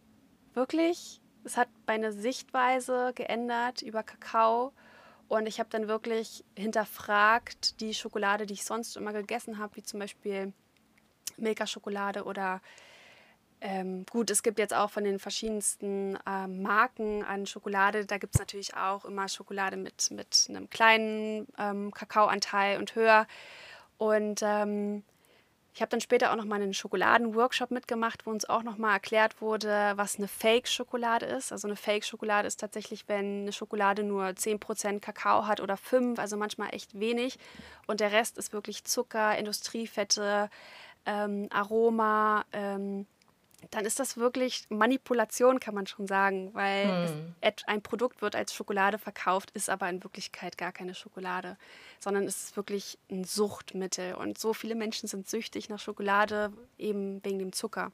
wirklich, 0.54 1.20
es 1.44 1.56
hat 1.56 1.68
meine 1.86 2.12
Sichtweise 2.12 3.12
geändert 3.14 3.82
über 3.82 4.02
Kakao. 4.02 4.72
Und 5.28 5.46
ich 5.46 5.60
habe 5.60 5.68
dann 5.70 5.88
wirklich 5.88 6.44
hinterfragt 6.56 7.80
die 7.80 7.94
Schokolade, 7.94 8.46
die 8.46 8.54
ich 8.54 8.64
sonst 8.64 8.96
immer 8.96 9.12
gegessen 9.12 9.58
habe, 9.58 9.76
wie 9.76 9.82
zum 9.82 10.00
Beispiel 10.00 10.52
Milka-Schokolade 11.36 12.24
oder 12.24 12.60
ähm, 13.60 14.06
gut, 14.10 14.30
es 14.30 14.42
gibt 14.42 14.58
jetzt 14.58 14.74
auch 14.74 14.90
von 14.90 15.04
den 15.04 15.18
verschiedensten 15.18 16.16
äh, 16.26 16.46
Marken 16.46 17.24
an 17.24 17.46
Schokolade, 17.46 18.06
da 18.06 18.18
gibt 18.18 18.34
es 18.34 18.38
natürlich 18.38 18.74
auch 18.76 19.04
immer 19.04 19.28
Schokolade 19.28 19.76
mit, 19.76 20.10
mit 20.10 20.46
einem 20.48 20.70
kleinen 20.70 21.46
ähm, 21.58 21.92
Kakaoanteil 21.92 22.78
und 22.78 22.94
höher. 22.94 23.26
Und 23.98 24.40
ähm, 24.42 25.02
ich 25.78 25.82
habe 25.82 25.90
dann 25.90 26.00
später 26.00 26.32
auch 26.32 26.36
noch 26.36 26.44
mal 26.44 26.60
einen 26.60 26.74
Schokoladen-Workshop 26.74 27.70
mitgemacht, 27.70 28.26
wo 28.26 28.30
uns 28.30 28.48
auch 28.48 28.64
noch 28.64 28.78
mal 28.78 28.94
erklärt 28.94 29.40
wurde, 29.40 29.92
was 29.94 30.16
eine 30.16 30.26
Fake-Schokolade 30.26 31.26
ist. 31.26 31.52
Also 31.52 31.68
eine 31.68 31.76
Fake-Schokolade 31.76 32.48
ist 32.48 32.58
tatsächlich, 32.58 33.08
wenn 33.08 33.42
eine 33.42 33.52
Schokolade 33.52 34.02
nur 34.02 34.24
10% 34.24 34.98
Kakao 34.98 35.46
hat 35.46 35.60
oder 35.60 35.74
5%, 35.74 36.18
also 36.18 36.36
manchmal 36.36 36.74
echt 36.74 36.98
wenig. 36.98 37.38
Und 37.86 38.00
der 38.00 38.10
Rest 38.10 38.38
ist 38.38 38.52
wirklich 38.52 38.82
Zucker, 38.84 39.38
Industriefette, 39.38 40.50
ähm, 41.06 41.46
Aroma, 41.50 42.44
ähm, 42.52 43.06
dann 43.70 43.84
ist 43.84 43.98
das 43.98 44.16
wirklich 44.16 44.66
Manipulation, 44.68 45.58
kann 45.60 45.74
man 45.74 45.86
schon 45.86 46.06
sagen, 46.06 46.54
weil 46.54 47.08
hm. 47.08 47.34
es, 47.40 47.54
ein 47.66 47.82
Produkt 47.82 48.22
wird 48.22 48.36
als 48.36 48.54
Schokolade 48.54 48.98
verkauft, 48.98 49.50
ist 49.52 49.68
aber 49.68 49.88
in 49.90 50.02
Wirklichkeit 50.04 50.56
gar 50.56 50.72
keine 50.72 50.94
Schokolade, 50.94 51.56
sondern 51.98 52.24
es 52.24 52.44
ist 52.44 52.56
wirklich 52.56 52.98
ein 53.10 53.24
Suchtmittel. 53.24 54.14
Und 54.14 54.38
so 54.38 54.54
viele 54.54 54.74
Menschen 54.74 55.08
sind 55.08 55.28
süchtig 55.28 55.68
nach 55.68 55.80
Schokolade, 55.80 56.52
eben 56.78 57.22
wegen 57.24 57.38
dem 57.38 57.52
Zucker. 57.52 57.92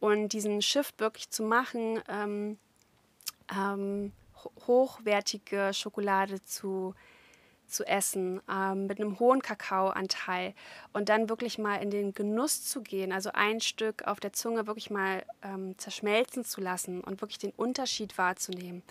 Und 0.00 0.32
diesen 0.32 0.62
Shift 0.62 1.00
wirklich 1.00 1.30
zu 1.30 1.42
machen, 1.42 2.00
ähm, 2.08 2.58
ähm, 3.54 4.12
hochwertige 4.66 5.72
Schokolade 5.74 6.42
zu 6.44 6.94
zu 7.68 7.86
essen 7.86 8.40
ähm, 8.50 8.86
mit 8.86 9.00
einem 9.00 9.18
hohen 9.18 9.42
Kakaoanteil 9.42 10.54
und 10.92 11.08
dann 11.08 11.28
wirklich 11.28 11.58
mal 11.58 11.76
in 11.76 11.90
den 11.90 12.12
Genuss 12.12 12.64
zu 12.64 12.82
gehen, 12.82 13.12
also 13.12 13.30
ein 13.32 13.60
Stück 13.60 14.06
auf 14.06 14.20
der 14.20 14.32
Zunge 14.32 14.66
wirklich 14.66 14.90
mal 14.90 15.24
ähm, 15.42 15.76
zerschmelzen 15.78 16.44
zu 16.44 16.60
lassen 16.60 17.00
und 17.00 17.20
wirklich 17.20 17.38
den 17.38 17.52
Unterschied 17.52 18.18
wahrzunehmen. 18.18 18.82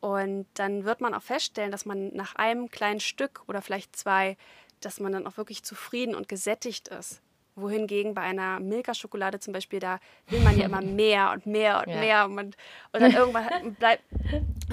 Und 0.00 0.46
dann 0.54 0.84
wird 0.84 1.00
man 1.00 1.14
auch 1.14 1.22
feststellen, 1.22 1.70
dass 1.70 1.84
man 1.84 2.14
nach 2.14 2.34
einem 2.36 2.70
kleinen 2.70 3.00
Stück 3.00 3.42
oder 3.48 3.60
vielleicht 3.60 3.96
zwei, 3.96 4.36
dass 4.80 5.00
man 5.00 5.12
dann 5.12 5.26
auch 5.26 5.36
wirklich 5.36 5.62
zufrieden 5.62 6.14
und 6.14 6.28
gesättigt 6.28 6.88
ist 6.88 7.20
wohingegen 7.56 8.14
bei 8.14 8.22
einer 8.22 8.60
Milka-Schokolade 8.60 9.40
zum 9.40 9.52
Beispiel, 9.52 9.80
da 9.80 9.98
will 10.28 10.40
man 10.40 10.58
ja 10.58 10.66
immer 10.66 10.80
mehr 10.80 11.32
und 11.32 11.46
mehr 11.46 11.82
und 11.86 11.92
ja. 11.92 12.00
mehr. 12.00 12.24
Und, 12.24 12.34
man, 12.34 12.46
und 12.92 13.00
dann 13.00 13.12
irgendwann 13.12 13.74
bleibt, 13.74 14.02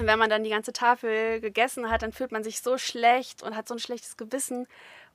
wenn 0.06 0.18
man 0.18 0.30
dann 0.30 0.44
die 0.44 0.50
ganze 0.50 0.72
Tafel 0.72 1.40
gegessen 1.40 1.90
hat, 1.90 2.02
dann 2.02 2.12
fühlt 2.12 2.32
man 2.32 2.44
sich 2.44 2.62
so 2.62 2.78
schlecht 2.78 3.42
und 3.42 3.56
hat 3.56 3.68
so 3.68 3.74
ein 3.74 3.80
schlechtes 3.80 4.16
Gewissen. 4.16 4.66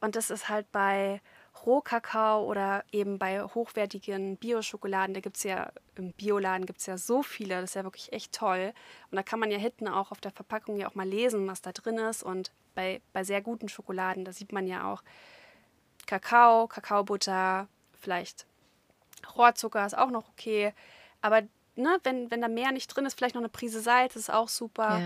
Und 0.01 0.15
das 0.15 0.29
ist 0.29 0.49
halt 0.49 0.71
bei 0.71 1.21
Rohkakao 1.65 2.43
oder 2.43 2.83
eben 2.91 3.19
bei 3.19 3.41
hochwertigen 3.41 4.37
Bio-Schokoladen, 4.37 5.13
da 5.13 5.21
gibt 5.21 5.37
es 5.37 5.43
ja, 5.43 5.71
im 5.95 6.11
Bioladen 6.13 6.65
gibt 6.65 6.79
es 6.79 6.87
ja 6.87 6.97
so 6.97 7.23
viele, 7.23 7.61
das 7.61 7.71
ist 7.71 7.75
ja 7.75 7.83
wirklich 7.83 8.11
echt 8.11 8.33
toll. 8.33 8.73
Und 9.11 9.15
da 9.15 9.23
kann 9.23 9.39
man 9.39 9.51
ja 9.51 9.57
hinten 9.57 9.87
auch 9.87 10.11
auf 10.11 10.19
der 10.19 10.31
Verpackung 10.31 10.77
ja 10.77 10.87
auch 10.87 10.95
mal 10.95 11.07
lesen, 11.07 11.47
was 11.47 11.61
da 11.61 11.71
drin 11.71 11.97
ist. 11.97 12.23
Und 12.23 12.51
bei, 12.75 13.01
bei 13.13 13.23
sehr 13.23 13.41
guten 13.41 13.69
Schokoladen, 13.69 14.25
da 14.25 14.33
sieht 14.33 14.51
man 14.51 14.67
ja 14.67 14.91
auch, 14.91 15.03
Kakao, 16.05 16.67
Kakaobutter, 16.67 17.67
vielleicht 17.93 18.45
Rohrzucker 19.37 19.85
ist 19.85 19.97
auch 19.97 20.09
noch 20.09 20.27
okay. 20.29 20.73
Aber 21.21 21.43
ne, 21.75 21.99
wenn, 22.03 22.31
wenn 22.31 22.41
da 22.41 22.47
mehr 22.47 22.71
nicht 22.71 22.87
drin 22.87 23.05
ist, 23.05 23.15
vielleicht 23.17 23.35
noch 23.35 23.41
eine 23.41 23.49
Prise 23.49 23.81
Salz, 23.81 24.15
ist 24.15 24.31
auch 24.31 24.49
super. 24.49 24.99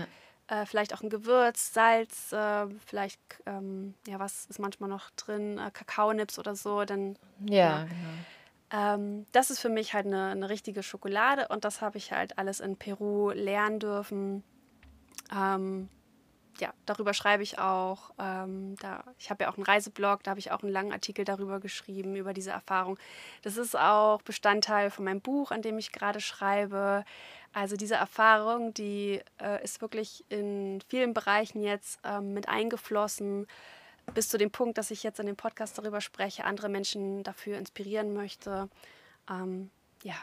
äh, 0.48 0.66
vielleicht 0.66 0.94
auch 0.94 1.02
ein 1.02 1.10
Gewürz, 1.10 1.72
Salz, 1.72 2.32
äh, 2.32 2.66
vielleicht, 2.86 3.20
ähm, 3.46 3.94
ja, 4.06 4.18
was 4.18 4.46
ist 4.46 4.58
manchmal 4.58 4.88
noch 4.88 5.10
drin, 5.10 5.58
äh, 5.58 5.70
Kakaonips 5.70 6.38
oder 6.38 6.56
so, 6.56 6.84
dann. 6.84 7.16
Ja, 7.46 7.56
ja. 7.56 7.84
genau. 7.84 7.94
Ähm, 8.70 9.26
das 9.32 9.50
ist 9.50 9.60
für 9.60 9.68
mich 9.68 9.94
halt 9.94 10.06
eine, 10.06 10.30
eine 10.30 10.48
richtige 10.48 10.82
Schokolade 10.82 11.48
und 11.48 11.64
das 11.64 11.80
habe 11.80 11.96
ich 11.98 12.12
halt 12.12 12.38
alles 12.38 12.60
in 12.60 12.76
Peru 12.76 13.30
lernen 13.30 13.78
dürfen. 13.78 14.42
Ähm, 15.34 15.88
ja, 16.60 16.72
darüber 16.86 17.14
schreibe 17.14 17.42
ich 17.42 17.58
auch. 17.58 18.10
Ähm, 18.18 18.76
da, 18.80 19.04
ich 19.18 19.30
habe 19.30 19.44
ja 19.44 19.50
auch 19.50 19.56
einen 19.56 19.64
Reiseblog, 19.64 20.22
da 20.22 20.30
habe 20.30 20.40
ich 20.40 20.50
auch 20.50 20.62
einen 20.62 20.72
langen 20.72 20.92
Artikel 20.92 21.24
darüber 21.24 21.60
geschrieben, 21.60 22.16
über 22.16 22.32
diese 22.32 22.50
Erfahrung. 22.50 22.98
Das 23.42 23.56
ist 23.56 23.76
auch 23.76 24.22
Bestandteil 24.22 24.90
von 24.90 25.04
meinem 25.04 25.20
Buch, 25.20 25.50
an 25.50 25.62
dem 25.62 25.78
ich 25.78 25.92
gerade 25.92 26.20
schreibe. 26.20 27.04
Also 27.52 27.76
diese 27.76 27.94
Erfahrung, 27.94 28.74
die 28.74 29.20
äh, 29.40 29.62
ist 29.62 29.80
wirklich 29.80 30.24
in 30.28 30.80
vielen 30.88 31.14
Bereichen 31.14 31.62
jetzt 31.62 31.98
ähm, 32.04 32.34
mit 32.34 32.48
eingeflossen, 32.48 33.46
bis 34.14 34.28
zu 34.28 34.38
dem 34.38 34.50
Punkt, 34.50 34.78
dass 34.78 34.90
ich 34.90 35.02
jetzt 35.02 35.20
in 35.20 35.26
dem 35.26 35.36
Podcast 35.36 35.78
darüber 35.78 36.00
spreche, 36.00 36.44
andere 36.44 36.68
Menschen 36.68 37.22
dafür 37.22 37.58
inspirieren 37.58 38.14
möchte. 38.14 38.68
Ähm, 39.30 39.70
ja. 40.02 40.16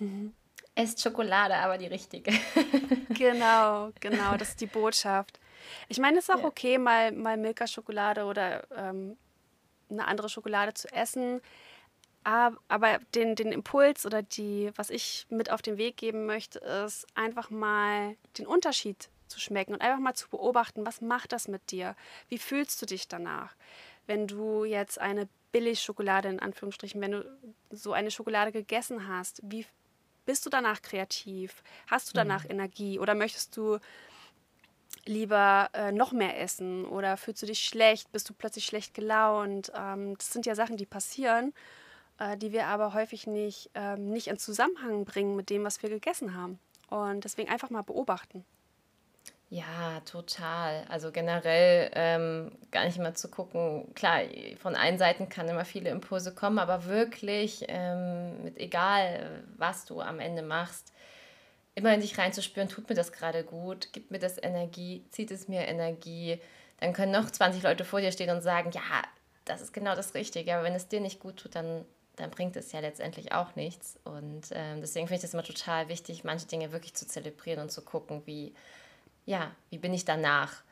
Esst 0.78 1.02
Schokolade, 1.02 1.56
aber 1.56 1.76
die 1.76 1.88
richtige. 1.88 2.30
genau, 3.10 3.90
genau, 3.98 4.36
das 4.36 4.50
ist 4.50 4.60
die 4.60 4.66
Botschaft. 4.66 5.40
Ich 5.88 5.98
meine, 5.98 6.18
es 6.18 6.28
ist 6.28 6.34
auch 6.34 6.42
ja. 6.42 6.44
okay, 6.44 6.78
mal, 6.78 7.10
mal 7.10 7.36
Milka-Schokolade 7.36 8.24
oder 8.24 8.62
ähm, 8.76 9.16
eine 9.90 10.06
andere 10.06 10.28
Schokolade 10.28 10.74
zu 10.74 10.86
essen. 10.92 11.40
Aber 12.22 12.98
den, 13.16 13.34
den 13.34 13.50
Impuls 13.50 14.06
oder 14.06 14.22
die, 14.22 14.70
was 14.76 14.90
ich 14.90 15.26
mit 15.30 15.50
auf 15.50 15.62
den 15.62 15.78
Weg 15.78 15.96
geben 15.96 16.26
möchte, 16.26 16.60
ist 16.60 17.08
einfach 17.16 17.50
mal 17.50 18.16
den 18.36 18.46
Unterschied 18.46 19.08
zu 19.26 19.40
schmecken 19.40 19.72
und 19.74 19.80
einfach 19.80 19.98
mal 19.98 20.14
zu 20.14 20.28
beobachten, 20.28 20.86
was 20.86 21.00
macht 21.00 21.32
das 21.32 21.48
mit 21.48 21.72
dir? 21.72 21.96
Wie 22.28 22.38
fühlst 22.38 22.80
du 22.80 22.86
dich 22.86 23.08
danach? 23.08 23.56
Wenn 24.06 24.28
du 24.28 24.64
jetzt 24.64 25.00
eine 25.00 25.28
Billigschokolade 25.50 26.28
in 26.28 26.38
Anführungsstrichen, 26.38 27.00
wenn 27.00 27.12
du 27.12 27.38
so 27.70 27.92
eine 27.92 28.12
Schokolade 28.12 28.52
gegessen 28.52 29.08
hast, 29.08 29.40
wie 29.42 29.66
bist 30.28 30.44
du 30.44 30.50
danach 30.50 30.82
kreativ? 30.82 31.62
Hast 31.86 32.10
du 32.10 32.12
danach 32.12 32.44
mhm. 32.44 32.50
Energie 32.50 32.98
oder 32.98 33.14
möchtest 33.14 33.56
du 33.56 33.78
lieber 35.06 35.70
äh, 35.72 35.90
noch 35.90 36.12
mehr 36.12 36.38
essen 36.38 36.84
oder 36.84 37.16
fühlst 37.16 37.40
du 37.40 37.46
dich 37.46 37.60
schlecht, 37.60 38.12
bist 38.12 38.28
du 38.28 38.34
plötzlich 38.34 38.66
schlecht 38.66 38.92
gelaunt? 38.92 39.72
Ähm, 39.74 40.18
das 40.18 40.30
sind 40.30 40.44
ja 40.44 40.54
Sachen, 40.54 40.76
die 40.76 40.84
passieren, 40.84 41.54
äh, 42.18 42.36
die 42.36 42.52
wir 42.52 42.66
aber 42.66 42.92
häufig 42.92 43.26
nicht, 43.26 43.70
ähm, 43.72 44.10
nicht 44.10 44.26
in 44.26 44.36
Zusammenhang 44.36 45.06
bringen 45.06 45.34
mit 45.34 45.48
dem, 45.48 45.64
was 45.64 45.82
wir 45.82 45.88
gegessen 45.88 46.34
haben. 46.34 46.58
Und 46.90 47.24
deswegen 47.24 47.48
einfach 47.48 47.70
mal 47.70 47.80
beobachten. 47.80 48.44
Ja, 49.50 50.00
total. 50.00 50.84
Also 50.90 51.10
generell 51.10 51.90
ähm, 51.94 52.52
gar 52.70 52.84
nicht 52.84 52.98
immer 52.98 53.14
zu 53.14 53.28
gucken. 53.30 53.94
Klar, 53.94 54.20
von 54.58 54.76
allen 54.76 54.98
Seiten 54.98 55.30
kann 55.30 55.48
immer 55.48 55.64
viele 55.64 55.88
Impulse 55.88 56.34
kommen, 56.34 56.58
aber 56.58 56.84
wirklich 56.84 57.64
ähm, 57.68 58.42
mit 58.44 58.58
egal, 58.58 59.42
was 59.56 59.86
du 59.86 60.02
am 60.02 60.20
Ende 60.20 60.42
machst, 60.42 60.92
immer 61.74 61.94
in 61.94 62.00
dich 62.00 62.18
reinzuspüren, 62.18 62.68
tut 62.68 62.88
mir 62.90 62.94
das 62.94 63.12
gerade 63.12 63.42
gut, 63.42 63.92
gibt 63.94 64.10
mir 64.10 64.18
das 64.18 64.36
Energie, 64.42 65.04
zieht 65.10 65.30
es 65.30 65.48
mir 65.48 65.62
Energie. 65.66 66.40
Dann 66.80 66.92
können 66.92 67.12
noch 67.12 67.30
20 67.30 67.62
Leute 67.62 67.84
vor 67.86 68.02
dir 68.02 68.12
stehen 68.12 68.30
und 68.30 68.42
sagen, 68.42 68.70
ja, 68.72 68.82
das 69.46 69.62
ist 69.62 69.72
genau 69.72 69.94
das 69.94 70.12
Richtige. 70.14 70.54
Aber 70.54 70.64
wenn 70.64 70.74
es 70.74 70.88
dir 70.88 71.00
nicht 71.00 71.20
gut 71.20 71.38
tut, 71.38 71.54
dann, 71.54 71.86
dann 72.16 72.30
bringt 72.30 72.54
es 72.56 72.72
ja 72.72 72.80
letztendlich 72.80 73.32
auch 73.32 73.56
nichts. 73.56 73.98
Und 74.04 74.48
ähm, 74.52 74.82
deswegen 74.82 75.06
finde 75.06 75.16
ich 75.16 75.22
das 75.22 75.32
immer 75.32 75.42
total 75.42 75.88
wichtig, 75.88 76.22
manche 76.22 76.46
Dinge 76.46 76.70
wirklich 76.72 76.92
zu 76.94 77.06
zelebrieren 77.06 77.62
und 77.62 77.72
zu 77.72 77.82
gucken, 77.82 78.22
wie 78.26 78.52
ja, 79.28 79.52
wie 79.68 79.78
bin 79.78 79.92
ich 79.92 80.06
danach? 80.06 80.62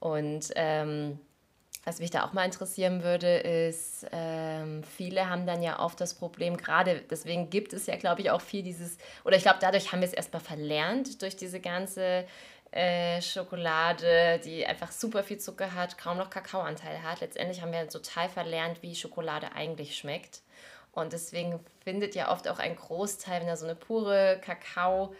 Und 0.00 0.50
ähm, 0.56 1.20
was 1.84 2.00
mich 2.00 2.10
da 2.10 2.24
auch 2.24 2.32
mal 2.32 2.44
interessieren 2.44 3.02
würde, 3.02 3.38
ist, 3.38 4.06
ähm, 4.12 4.82
viele 4.82 5.28
haben 5.28 5.46
dann 5.46 5.62
ja 5.62 5.78
oft 5.78 6.00
das 6.00 6.14
Problem, 6.14 6.56
gerade 6.56 7.02
deswegen 7.10 7.50
gibt 7.50 7.72
es 7.72 7.86
ja, 7.86 7.96
glaube 7.96 8.22
ich, 8.22 8.30
auch 8.30 8.40
viel 8.40 8.62
dieses, 8.62 8.96
oder 9.24 9.36
ich 9.36 9.42
glaube, 9.42 9.58
dadurch 9.60 9.92
haben 9.92 10.00
wir 10.00 10.08
es 10.08 10.14
erstmal 10.14 10.40
verlernt, 10.40 11.20
durch 11.20 11.36
diese 11.36 11.60
ganze 11.60 12.24
äh, 12.70 13.20
Schokolade, 13.20 14.40
die 14.42 14.66
einfach 14.66 14.90
super 14.90 15.22
viel 15.22 15.38
Zucker 15.38 15.74
hat, 15.74 15.98
kaum 15.98 16.16
noch 16.16 16.30
Kakaoanteil 16.30 17.02
hat. 17.02 17.20
Letztendlich 17.20 17.60
haben 17.60 17.72
wir 17.72 17.88
total 17.88 18.28
verlernt, 18.28 18.82
wie 18.82 18.94
Schokolade 18.94 19.52
eigentlich 19.54 19.96
schmeckt. 19.96 20.42
Und 20.92 21.12
deswegen 21.12 21.60
findet 21.84 22.14
ja 22.14 22.30
oft 22.30 22.48
auch 22.48 22.58
ein 22.58 22.74
Großteil, 22.76 23.40
wenn 23.40 23.48
er 23.48 23.56
so 23.56 23.66
eine 23.66 23.74
pure 23.74 24.40
Kakao 24.42 25.14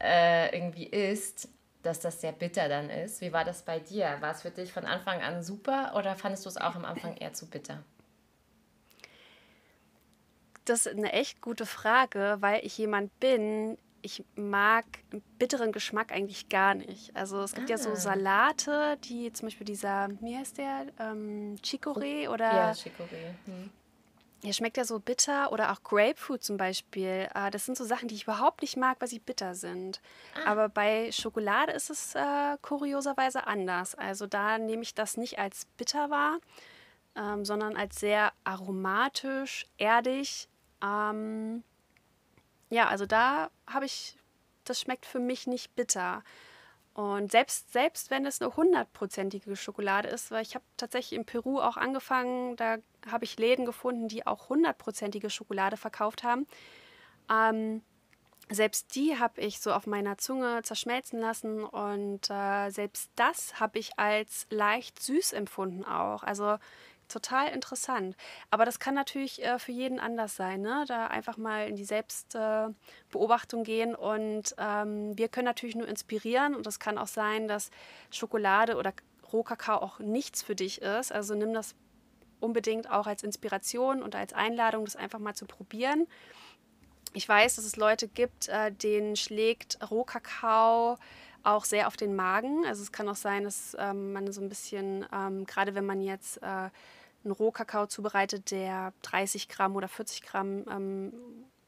äh, 0.00 0.54
irgendwie 0.56 0.86
isst, 0.86 1.48
dass 1.86 2.00
das 2.00 2.20
sehr 2.20 2.32
bitter 2.32 2.68
dann 2.68 2.90
ist. 2.90 3.20
Wie 3.20 3.32
war 3.32 3.44
das 3.44 3.62
bei 3.62 3.78
dir? 3.78 4.16
War 4.20 4.32
es 4.32 4.42
für 4.42 4.50
dich 4.50 4.72
von 4.72 4.84
Anfang 4.84 5.22
an 5.22 5.42
super 5.42 5.94
oder 5.96 6.16
fandest 6.16 6.44
du 6.44 6.48
es 6.48 6.56
auch 6.56 6.74
am 6.74 6.84
Anfang 6.84 7.16
eher 7.16 7.32
zu 7.32 7.48
bitter? 7.48 7.82
Das 10.64 10.86
ist 10.86 10.96
eine 10.96 11.12
echt 11.12 11.40
gute 11.40 11.64
Frage, 11.64 12.38
weil 12.40 12.66
ich 12.66 12.76
jemand 12.76 13.18
bin, 13.20 13.78
ich 14.02 14.24
mag 14.34 14.84
bitteren 15.38 15.70
Geschmack 15.72 16.12
eigentlich 16.12 16.48
gar 16.48 16.74
nicht. 16.74 17.14
Also 17.14 17.40
es 17.42 17.54
gibt 17.54 17.68
ah. 17.68 17.74
ja 17.74 17.78
so 17.78 17.90
ah. 17.90 17.96
Salate, 17.96 18.98
die 19.04 19.32
zum 19.32 19.46
Beispiel 19.46 19.64
dieser, 19.64 20.08
wie 20.20 20.36
heißt 20.36 20.58
der, 20.58 20.86
ähm, 20.98 21.56
Chicorée 21.62 22.28
oder... 22.28 22.52
Ja, 22.52 22.70
Chicorée. 22.72 23.34
Hm. 23.46 23.70
Ja, 24.46 24.52
schmeckt 24.52 24.76
ja 24.76 24.84
so 24.84 25.00
bitter 25.00 25.50
oder 25.50 25.72
auch 25.72 25.82
Grapefruit 25.82 26.44
zum 26.44 26.56
Beispiel. 26.56 27.28
Äh, 27.34 27.50
das 27.50 27.66
sind 27.66 27.76
so 27.76 27.84
Sachen, 27.84 28.06
die 28.06 28.14
ich 28.14 28.22
überhaupt 28.22 28.62
nicht 28.62 28.76
mag, 28.76 29.00
weil 29.00 29.08
sie 29.08 29.18
bitter 29.18 29.56
sind. 29.56 30.00
Ah. 30.36 30.52
Aber 30.52 30.68
bei 30.68 31.10
Schokolade 31.10 31.72
ist 31.72 31.90
es 31.90 32.14
äh, 32.14 32.56
kurioserweise 32.62 33.48
anders. 33.48 33.96
Also 33.96 34.28
da 34.28 34.58
nehme 34.58 34.82
ich 34.82 34.94
das 34.94 35.16
nicht 35.16 35.40
als 35.40 35.64
bitter 35.76 36.10
wahr, 36.10 36.38
ähm, 37.16 37.44
sondern 37.44 37.76
als 37.76 37.98
sehr 37.98 38.32
aromatisch, 38.44 39.66
erdig. 39.78 40.48
Ähm, 40.80 41.64
ja, 42.70 42.86
also 42.86 43.04
da 43.04 43.50
habe 43.66 43.86
ich, 43.86 44.16
das 44.62 44.80
schmeckt 44.80 45.06
für 45.06 45.18
mich 45.18 45.48
nicht 45.48 45.74
bitter. 45.74 46.22
Und 46.96 47.30
selbst, 47.30 47.74
selbst 47.74 48.10
wenn 48.10 48.24
es 48.24 48.40
eine 48.40 48.56
hundertprozentige 48.56 49.54
Schokolade 49.54 50.08
ist, 50.08 50.30
weil 50.30 50.40
ich 50.40 50.54
habe 50.54 50.64
tatsächlich 50.78 51.18
in 51.18 51.26
Peru 51.26 51.60
auch 51.60 51.76
angefangen, 51.76 52.56
da 52.56 52.78
habe 53.10 53.26
ich 53.26 53.38
Läden 53.38 53.66
gefunden, 53.66 54.08
die 54.08 54.26
auch 54.26 54.48
hundertprozentige 54.48 55.28
Schokolade 55.28 55.76
verkauft 55.76 56.24
haben. 56.24 56.46
Ähm, 57.30 57.82
selbst 58.48 58.94
die 58.94 59.18
habe 59.18 59.42
ich 59.42 59.60
so 59.60 59.74
auf 59.74 59.86
meiner 59.86 60.16
Zunge 60.16 60.62
zerschmelzen 60.62 61.20
lassen 61.20 61.64
und 61.64 62.30
äh, 62.30 62.70
selbst 62.70 63.10
das 63.14 63.60
habe 63.60 63.78
ich 63.78 63.98
als 63.98 64.46
leicht 64.48 65.02
süß 65.02 65.34
empfunden 65.34 65.84
auch. 65.84 66.22
Also 66.22 66.56
total 67.08 67.48
interessant. 67.48 68.16
Aber 68.50 68.64
das 68.64 68.78
kann 68.78 68.94
natürlich 68.94 69.42
äh, 69.44 69.58
für 69.58 69.72
jeden 69.72 70.00
anders 70.00 70.36
sein. 70.36 70.62
Ne? 70.62 70.84
Da 70.86 71.06
einfach 71.06 71.36
mal 71.36 71.68
in 71.68 71.76
die 71.76 71.84
Selbstbeobachtung 71.84 73.62
äh, 73.62 73.64
gehen. 73.64 73.94
Und 73.94 74.54
ähm, 74.58 75.16
wir 75.16 75.28
können 75.28 75.46
natürlich 75.46 75.76
nur 75.76 75.88
inspirieren. 75.88 76.54
Und 76.54 76.66
es 76.66 76.78
kann 76.78 76.98
auch 76.98 77.06
sein, 77.06 77.48
dass 77.48 77.70
Schokolade 78.10 78.76
oder 78.76 78.92
Rohkakao 79.32 79.78
auch 79.78 79.98
nichts 79.98 80.42
für 80.42 80.54
dich 80.54 80.82
ist. 80.82 81.12
Also 81.12 81.34
nimm 81.34 81.52
das 81.52 81.74
unbedingt 82.40 82.90
auch 82.90 83.06
als 83.06 83.22
Inspiration 83.22 84.02
und 84.02 84.14
als 84.14 84.32
Einladung, 84.32 84.84
das 84.84 84.96
einfach 84.96 85.18
mal 85.18 85.34
zu 85.34 85.46
probieren. 85.46 86.06
Ich 87.12 87.26
weiß, 87.26 87.56
dass 87.56 87.64
es 87.64 87.76
Leute 87.76 88.08
gibt, 88.08 88.48
äh, 88.48 88.70
denen 88.70 89.16
schlägt 89.16 89.78
Rohkakao 89.90 90.98
auch 91.46 91.64
sehr 91.64 91.86
auf 91.86 91.96
den 91.96 92.16
Magen. 92.16 92.64
Also 92.66 92.82
es 92.82 92.92
kann 92.92 93.08
auch 93.08 93.16
sein, 93.16 93.44
dass 93.44 93.76
ähm, 93.78 94.12
man 94.12 94.32
so 94.32 94.40
ein 94.40 94.48
bisschen, 94.48 95.06
ähm, 95.12 95.46
gerade 95.46 95.74
wenn 95.74 95.86
man 95.86 96.00
jetzt 96.00 96.42
äh, 96.42 96.46
einen 96.46 97.32
Rohkakao 97.32 97.86
zubereitet, 97.86 98.50
der 98.50 98.92
30 99.02 99.48
Gramm 99.48 99.76
oder 99.76 99.88
40 99.88 100.22
Gramm 100.22 100.64
ähm, 100.70 101.12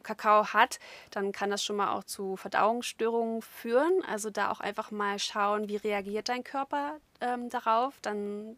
Kakao 0.02 0.52
hat, 0.52 0.78
dann 1.10 1.32
kann 1.32 1.50
das 1.50 1.62
schon 1.62 1.76
mal 1.76 1.92
auch 1.92 2.04
zu 2.04 2.36
Verdauungsstörungen 2.36 3.42
führen. 3.42 4.02
Also 4.06 4.30
da 4.30 4.50
auch 4.50 4.60
einfach 4.60 4.90
mal 4.90 5.18
schauen, 5.18 5.68
wie 5.68 5.76
reagiert 5.76 6.28
dein 6.28 6.44
Körper 6.44 6.98
ähm, 7.20 7.50
darauf. 7.50 7.94
Dann 8.02 8.56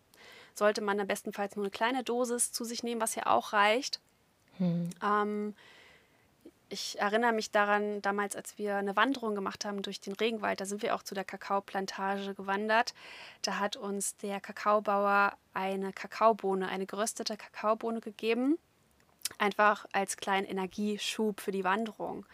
sollte 0.55 0.81
man 0.81 1.01
am 1.01 1.07
bestenfalls 1.07 1.57
nur 1.57 1.65
eine 1.65 1.71
kleine 1.71 2.05
Dosis 2.05 2.53
zu 2.53 2.65
sich 2.65 2.83
nehmen, 2.83 3.01
was 3.01 3.15
ja 3.15 3.27
auch 3.27 3.53
reicht. 3.53 4.01
Hm. 4.59 4.91
Ich 6.73 7.01
erinnere 7.01 7.33
mich 7.33 7.51
daran, 7.51 8.01
damals, 8.01 8.37
als 8.37 8.57
wir 8.57 8.77
eine 8.77 8.95
Wanderung 8.95 9.35
gemacht 9.35 9.65
haben 9.65 9.83
durch 9.83 10.01
den 10.01 10.13
Regenwald, 10.13 10.61
da 10.61 10.67
sind 10.67 10.83
wir 10.83 10.95
auch 10.95 11.03
zu 11.03 11.17
der 11.17 11.25
Kakaoplantage 11.25 12.33
gewandert. 12.33 12.95
Da 13.43 13.59
hat 13.59 13.75
uns 13.75 14.17
der 14.19 14.41
Kakaobauer 14.41 15.37
eine 15.53 15.93
Kakaobohne, 15.93 16.69
eine 16.69 16.87
geröstete 16.87 17.37
Kakaobohne 17.37 18.01
gegeben, 18.01 18.57
einfach 19.37 19.85
als 19.91 20.17
kleinen 20.17 20.47
Energieschub 20.47 21.41
für 21.41 21.51
die 21.51 21.65
Wanderung. 21.65 22.25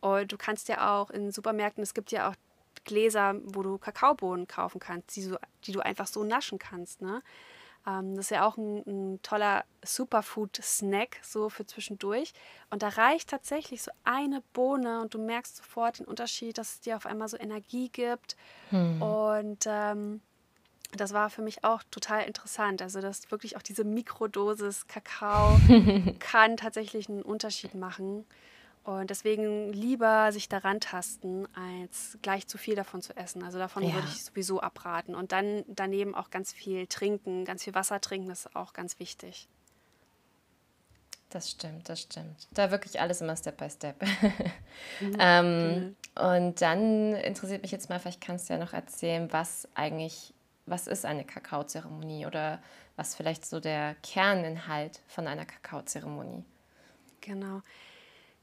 Und 0.00 0.30
du 0.30 0.36
kannst 0.36 0.68
ja 0.68 1.00
auch 1.00 1.10
in 1.10 1.32
Supermärkten, 1.32 1.82
es 1.82 1.92
gibt 1.92 2.12
ja 2.12 2.30
auch 2.30 2.36
Gläser, 2.84 3.34
wo 3.46 3.64
du 3.64 3.78
Kakaobohnen 3.78 4.46
kaufen 4.46 4.78
kannst, 4.78 5.16
die, 5.16 5.22
so, 5.22 5.36
die 5.64 5.72
du 5.72 5.80
einfach 5.80 6.06
so 6.06 6.22
naschen 6.22 6.60
kannst. 6.60 7.02
Ne? 7.02 7.20
Ähm, 7.86 8.16
das 8.16 8.26
ist 8.26 8.30
ja 8.30 8.46
auch 8.46 8.56
ein, 8.56 8.82
ein 8.86 9.22
toller 9.22 9.64
Superfood-Snack, 9.84 11.18
so 11.22 11.48
für 11.48 11.66
zwischendurch. 11.66 12.32
Und 12.70 12.82
da 12.82 12.88
reicht 12.88 13.30
tatsächlich 13.30 13.82
so 13.82 13.90
eine 14.04 14.42
Bohne 14.52 15.00
und 15.00 15.14
du 15.14 15.18
merkst 15.18 15.56
sofort 15.56 15.98
den 15.98 16.06
Unterschied, 16.06 16.58
dass 16.58 16.74
es 16.74 16.80
dir 16.80 16.96
auf 16.96 17.06
einmal 17.06 17.28
so 17.28 17.36
Energie 17.36 17.88
gibt. 17.88 18.36
Hm. 18.70 19.02
Und 19.02 19.64
ähm, 19.66 20.20
das 20.96 21.12
war 21.12 21.30
für 21.30 21.42
mich 21.42 21.64
auch 21.64 21.82
total 21.90 22.24
interessant. 22.24 22.82
Also, 22.82 23.00
dass 23.00 23.30
wirklich 23.30 23.56
auch 23.56 23.62
diese 23.62 23.84
Mikrodosis 23.84 24.86
Kakao 24.86 25.58
kann 26.18 26.56
tatsächlich 26.56 27.08
einen 27.08 27.22
Unterschied 27.22 27.74
machen. 27.74 28.26
Und 28.84 29.10
deswegen 29.10 29.72
lieber 29.72 30.32
sich 30.32 30.48
daran 30.48 30.80
tasten, 30.80 31.46
als 31.54 32.18
gleich 32.20 32.48
zu 32.48 32.58
viel 32.58 32.74
davon 32.74 33.00
zu 33.00 33.16
essen. 33.16 33.44
Also 33.44 33.58
davon 33.58 33.84
ja. 33.84 33.94
würde 33.94 34.08
ich 34.08 34.24
sowieso 34.24 34.60
abraten. 34.60 35.14
Und 35.14 35.30
dann 35.30 35.64
daneben 35.68 36.16
auch 36.16 36.30
ganz 36.30 36.52
viel 36.52 36.88
trinken, 36.88 37.44
ganz 37.44 37.62
viel 37.62 37.74
Wasser 37.74 38.00
trinken, 38.00 38.28
das 38.28 38.46
ist 38.46 38.56
auch 38.56 38.72
ganz 38.72 38.98
wichtig. 38.98 39.48
Das 41.32 41.50
stimmt, 41.50 41.88
das 41.88 42.02
stimmt. 42.02 42.46
Da 42.50 42.70
wirklich 42.70 43.00
alles 43.00 43.22
immer 43.22 43.36
Step 43.36 43.56
by 43.56 43.70
Step. 43.70 43.96
Mhm. 45.00 45.16
ähm, 45.18 45.74
mhm. 45.74 45.96
Und 46.14 46.62
dann 46.62 47.14
interessiert 47.14 47.60
mich 47.60 47.72
jetzt 47.72 47.90
mal, 47.90 48.00
vielleicht 48.00 48.22
kannst 48.22 48.48
du 48.48 48.54
ja 48.54 48.58
noch 48.58 48.72
erzählen, 48.72 49.30
was 49.30 49.68
eigentlich, 49.74 50.32
was 50.64 50.86
ist 50.86 51.04
eine 51.04 51.24
Kakaozeremonie 51.24 52.24
oder 52.24 52.62
was 52.96 53.14
vielleicht 53.14 53.44
so 53.44 53.60
der 53.60 53.94
Kerninhalt 54.02 55.00
von 55.08 55.26
einer 55.26 55.44
Kakaozeremonie? 55.44 56.44
Genau. 57.20 57.60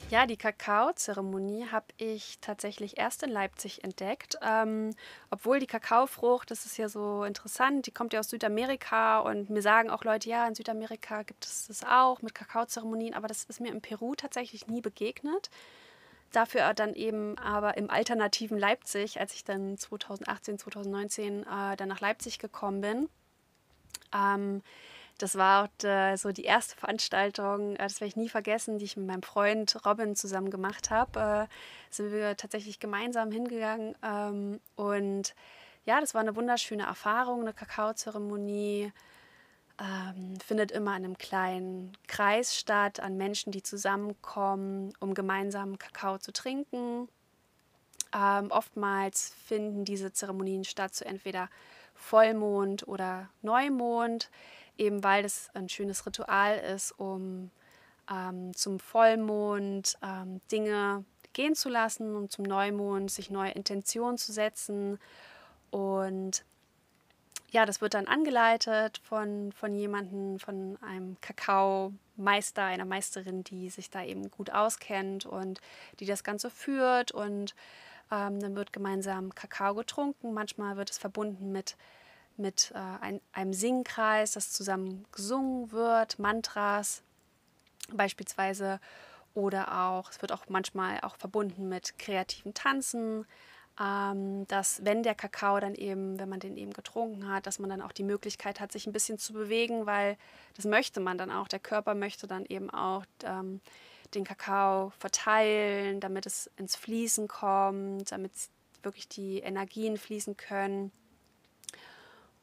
Ja, 0.10 0.26
die 0.26 0.38
Kakaozeremonie 0.38 1.68
habe 1.72 1.86
ich 1.98 2.40
tatsächlich 2.42 2.98
erst 2.98 3.22
in 3.22 3.30
Leipzig 3.30 3.84
entdeckt. 3.84 4.38
Ähm, 4.42 4.96
obwohl 5.30 5.60
die 5.60 5.68
Kakaofrucht, 5.68 6.50
das 6.50 6.66
ist 6.66 6.78
ja 6.78 6.90
so 6.90 7.24
interessant, 7.24 7.86
die 7.86 7.92
kommt 7.92 8.14
ja 8.14 8.20
aus 8.22 8.30
Südamerika 8.30 9.20
und 9.20 9.52
mir 9.52 9.62
sagen 9.62 9.92
auch 9.92 10.04
Leute, 10.04 10.28
ja, 10.28 10.48
in 10.48 10.56
Südamerika 10.56 11.22
gibt 11.22 11.46
es 11.46 11.68
das 11.68 11.84
auch 11.84 12.24
mit 12.24 12.34
Kakaozeremonien, 12.34 13.14
aber 13.14 13.28
das 13.28 13.44
ist 13.44 13.62
mir 13.62 13.72
in 13.72 13.82
Peru 13.82 14.16
tatsächlich 14.16 14.66
nie 14.66 14.82
begegnet. 14.82 15.52
Dafür 16.32 16.74
dann 16.74 16.96
eben 16.96 17.38
aber 17.38 17.78
im 17.78 17.92
alternativen 17.92 18.58
Leipzig, 18.58 19.20
als 19.20 19.36
ich 19.36 19.44
dann 19.44 19.78
2018, 19.78 20.58
2019 20.58 21.44
äh, 21.44 21.76
dann 21.76 21.88
nach 21.88 22.02
Leipzig 22.02 22.40
gekommen 22.40 22.82
bin. 22.82 23.10
Ähm, 24.14 24.64
das 25.20 25.36
war 25.36 25.66
auch 25.66 25.86
äh, 25.86 26.16
so 26.16 26.32
die 26.32 26.46
erste 26.46 26.76
Veranstaltung, 26.76 27.76
äh, 27.76 27.84
das 27.84 28.02
werde 28.02 28.08
ich 28.10 28.16
nie 28.16 28.30
vergessen, 28.30 28.80
die 28.80 28.86
ich 28.86 28.98
mit 28.98 29.06
meinem 29.06 29.24
Freund 29.24 29.86
Robin 29.86 30.16
zusammen 30.16 30.50
gemacht 30.50 30.90
habe. 30.90 31.48
Äh, 31.50 31.94
sind 31.94 32.12
wir 32.12 32.36
tatsächlich 32.38 32.80
gemeinsam 32.80 33.32
hingegangen 33.32 33.96
ähm, 34.04 34.60
und 34.76 35.36
ja, 35.86 36.00
das 36.00 36.14
war 36.14 36.22
eine 36.22 36.36
wunderschöne 36.36 36.84
Erfahrung, 36.84 37.42
eine 37.42 37.54
Kakaozeremonie. 37.54 38.92
Ähm, 39.82 40.38
findet 40.46 40.72
immer 40.72 40.98
in 40.98 41.06
einem 41.06 41.18
kleinen 41.18 41.94
Kreis 42.08 42.58
statt, 42.58 43.00
an 43.00 43.16
Menschen, 43.16 43.52
die 43.54 43.64
zusammenkommen, 43.64 44.94
um 45.00 45.14
gemeinsam 45.14 45.78
Kakao 45.78 46.18
zu 46.18 46.34
trinken. 46.34 47.08
Ähm, 48.14 48.52
oftmals 48.52 49.34
finden 49.46 49.86
diese 49.86 50.12
Zeremonien 50.12 50.66
statt 50.66 50.94
zu 50.94 51.06
entweder 51.06 51.50
Vollmond 51.96 52.88
oder 52.88 53.30
Neumond 53.42 54.30
eben 54.80 55.04
weil 55.04 55.26
es 55.26 55.50
ein 55.54 55.70
schönes 55.70 56.06
Ritual 56.06 56.58
ist, 56.58 56.92
um 56.94 57.52
ähm, 58.12 58.56
zum 58.56 58.80
Vollmond 58.80 59.98
ähm, 60.02 60.42
Dinge 60.52 61.04
gehen 61.34 61.56
zu 61.56 61.70
lassen 61.70 62.16
und 62.16 62.32
zum 62.32 62.46
Neumond 62.46 63.12
sich 63.12 63.30
neue 63.30 63.52
Intentionen 63.52 64.18
zu 64.18 64.32
setzen. 64.32 65.00
Und 65.70 66.44
ja, 67.52 67.66
das 67.66 67.82
wird 67.82 67.94
dann 67.94 68.08
angeleitet 68.08 69.00
von, 69.04 69.52
von 69.52 69.76
jemandem, 69.76 70.40
von 70.40 70.78
einem 70.82 71.18
Kakaomeister, 71.22 72.64
einer 72.64 72.86
Meisterin, 72.86 73.44
die 73.44 73.70
sich 73.70 73.90
da 73.90 74.04
eben 74.04 74.30
gut 74.32 74.52
auskennt 74.52 75.26
und 75.26 75.62
die 76.00 76.06
das 76.06 76.24
Ganze 76.24 76.50
führt. 76.50 77.12
Und 77.12 77.56
ähm, 78.12 78.40
dann 78.40 78.56
wird 78.56 78.74
gemeinsam 78.74 79.34
Kakao 79.34 79.76
getrunken. 79.76 80.34
Manchmal 80.34 80.78
wird 80.78 80.90
es 80.90 80.98
verbunden 80.98 81.52
mit 81.52 81.76
mit 82.40 82.72
äh, 82.74 82.78
ein, 82.78 83.22
einem 83.32 83.54
Singkreis, 83.54 84.32
das 84.32 84.52
zusammen 84.52 85.06
gesungen 85.12 85.72
wird, 85.72 86.20
Mantras 86.20 87.04
beispielsweise 87.92 88.80
oder 89.34 89.82
auch, 89.82 90.10
es 90.12 90.22
wird 90.22 90.32
auch 90.32 90.46
manchmal 90.50 91.00
auch 91.02 91.16
verbunden 91.16 91.70
mit 91.70 91.98
kreativen 92.00 92.54
Tanzen, 92.54 93.26
ähm, 93.80 94.46
dass 94.48 94.84
wenn 94.84 95.04
der 95.04 95.16
Kakao 95.16 95.60
dann 95.60 95.76
eben, 95.76 96.20
wenn 96.20 96.30
man 96.30 96.40
den 96.40 96.58
eben 96.58 96.74
getrunken 96.74 97.30
hat, 97.30 97.48
dass 97.48 97.60
man 97.60 97.70
dann 97.70 97.82
auch 97.82 97.92
die 97.92 98.04
Möglichkeit 98.04 98.60
hat, 98.60 98.72
sich 98.72 98.88
ein 98.88 98.94
bisschen 98.94 99.18
zu 99.18 99.34
bewegen, 99.34 99.86
weil 99.86 100.18
das 100.56 100.66
möchte 100.66 101.00
man 101.00 101.18
dann 101.18 101.32
auch, 101.32 101.48
der 101.48 101.60
Körper 101.60 101.96
möchte 101.96 102.28
dann 102.28 102.46
eben 102.46 102.70
auch 102.70 103.06
ähm, 103.24 103.62
den 104.14 104.24
Kakao 104.24 104.92
verteilen, 104.98 106.00
damit 106.00 106.26
es 106.26 106.50
ins 106.58 106.76
Fließen 106.76 107.28
kommt, 107.28 108.12
damit 108.12 108.32
wirklich 108.82 109.08
die 109.08 109.40
Energien 109.40 109.98
fließen 109.98 110.36
können. 110.36 110.92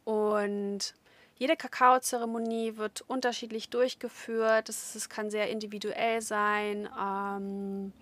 Und 0.06 0.94
jede 1.34 1.56
Kakaozeremonie 1.56 2.76
wird 2.76 3.02
unterschiedlich 3.02 3.70
durchgeführt. 3.70 4.68
Es 4.68 5.08
kann 5.08 5.30
sehr 5.30 5.50
individuell 5.50 6.22
sein. 6.22 6.88
Ähm, 6.98 7.92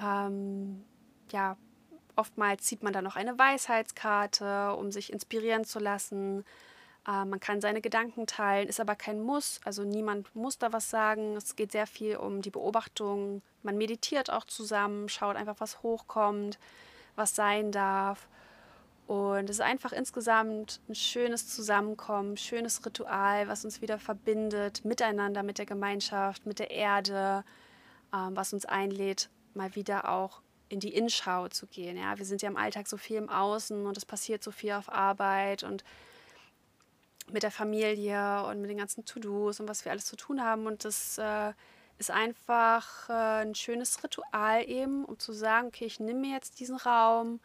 ähm, 0.00 0.84
ja, 1.32 1.56
oftmals 2.16 2.64
zieht 2.64 2.82
man 2.82 2.92
dann 2.92 3.04
noch 3.04 3.16
eine 3.16 3.38
Weisheitskarte, 3.38 4.76
um 4.76 4.92
sich 4.92 5.10
inspirieren 5.10 5.64
zu 5.64 5.78
lassen. 5.78 6.44
Äh, 7.06 7.24
man 7.24 7.40
kann 7.40 7.62
seine 7.62 7.80
Gedanken 7.80 8.26
teilen, 8.26 8.68
ist 8.68 8.78
aber 8.78 8.94
kein 8.94 9.22
Muss. 9.22 9.60
Also 9.64 9.84
niemand 9.84 10.36
muss 10.36 10.58
da 10.58 10.70
was 10.70 10.90
sagen. 10.90 11.34
Es 11.34 11.56
geht 11.56 11.72
sehr 11.72 11.86
viel 11.86 12.16
um 12.16 12.42
die 12.42 12.50
Beobachtung. 12.50 13.40
Man 13.62 13.78
meditiert 13.78 14.30
auch 14.30 14.44
zusammen, 14.44 15.08
schaut 15.08 15.36
einfach, 15.36 15.56
was 15.60 15.82
hochkommt, 15.82 16.58
was 17.16 17.34
sein 17.34 17.72
darf. 17.72 18.28
Und 19.08 19.48
es 19.48 19.56
ist 19.56 19.62
einfach 19.62 19.92
insgesamt 19.92 20.82
ein 20.86 20.94
schönes 20.94 21.48
Zusammenkommen, 21.48 22.36
schönes 22.36 22.84
Ritual, 22.84 23.48
was 23.48 23.64
uns 23.64 23.80
wieder 23.80 23.98
verbindet 23.98 24.84
miteinander, 24.84 25.42
mit 25.42 25.56
der 25.56 25.64
Gemeinschaft, 25.64 26.44
mit 26.44 26.58
der 26.58 26.70
Erde, 26.70 27.42
ähm, 28.12 28.36
was 28.36 28.52
uns 28.52 28.66
einlädt, 28.66 29.30
mal 29.54 29.74
wieder 29.74 30.10
auch 30.10 30.42
in 30.68 30.78
die 30.78 30.94
Innenschau 30.94 31.48
zu 31.48 31.66
gehen. 31.66 31.96
Ja, 31.96 32.18
wir 32.18 32.26
sind 32.26 32.42
ja 32.42 32.50
im 32.50 32.58
Alltag 32.58 32.86
so 32.86 32.98
viel 32.98 33.16
im 33.16 33.30
Außen 33.30 33.86
und 33.86 33.96
es 33.96 34.04
passiert 34.04 34.44
so 34.44 34.50
viel 34.50 34.72
auf 34.72 34.92
Arbeit 34.92 35.62
und 35.62 35.84
mit 37.32 37.44
der 37.44 37.50
Familie 37.50 38.44
und 38.44 38.60
mit 38.60 38.68
den 38.68 38.76
ganzen 38.76 39.06
To-Dos 39.06 39.58
und 39.58 39.70
was 39.70 39.86
wir 39.86 39.92
alles 39.92 40.04
zu 40.04 40.16
tun 40.16 40.44
haben. 40.44 40.66
Und 40.66 40.84
das 40.84 41.16
äh, 41.16 41.54
ist 41.96 42.10
einfach 42.10 43.08
äh, 43.08 43.40
ein 43.40 43.54
schönes 43.54 44.04
Ritual 44.04 44.68
eben, 44.68 45.06
um 45.06 45.18
zu 45.18 45.32
sagen, 45.32 45.68
okay, 45.68 45.86
ich 45.86 45.98
nehme 45.98 46.20
mir 46.20 46.34
jetzt 46.34 46.60
diesen 46.60 46.76
Raum 46.76 47.40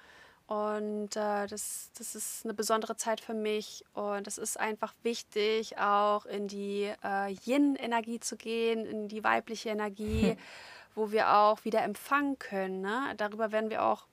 und 0.54 1.16
äh, 1.16 1.48
das, 1.48 1.90
das 1.98 2.14
ist 2.14 2.46
eine 2.46 2.54
besondere 2.54 2.96
Zeit 2.96 3.22
für 3.22 3.34
mich. 3.34 3.84
Und 3.94 4.28
es 4.28 4.38
ist 4.38 4.60
einfach 4.60 4.94
wichtig, 5.02 5.80
auch 5.80 6.28
in 6.28 6.48
die 6.48 6.94
äh, 7.04 7.36
Yin-Energie 7.44 8.20
zu 8.20 8.38
gehen, 8.38 8.86
in 8.86 9.08
die 9.08 9.24
weibliche 9.24 9.70
Energie, 9.70 10.38
wo 10.94 11.12
wir 11.12 11.34
auch 11.34 11.66
wieder 11.66 11.82
empfangen 11.82 12.38
können. 12.38 12.82
Ne? 12.82 13.16
Darüber 13.18 13.52
werden 13.52 13.72
wir 13.72 13.82
auch 13.82 14.06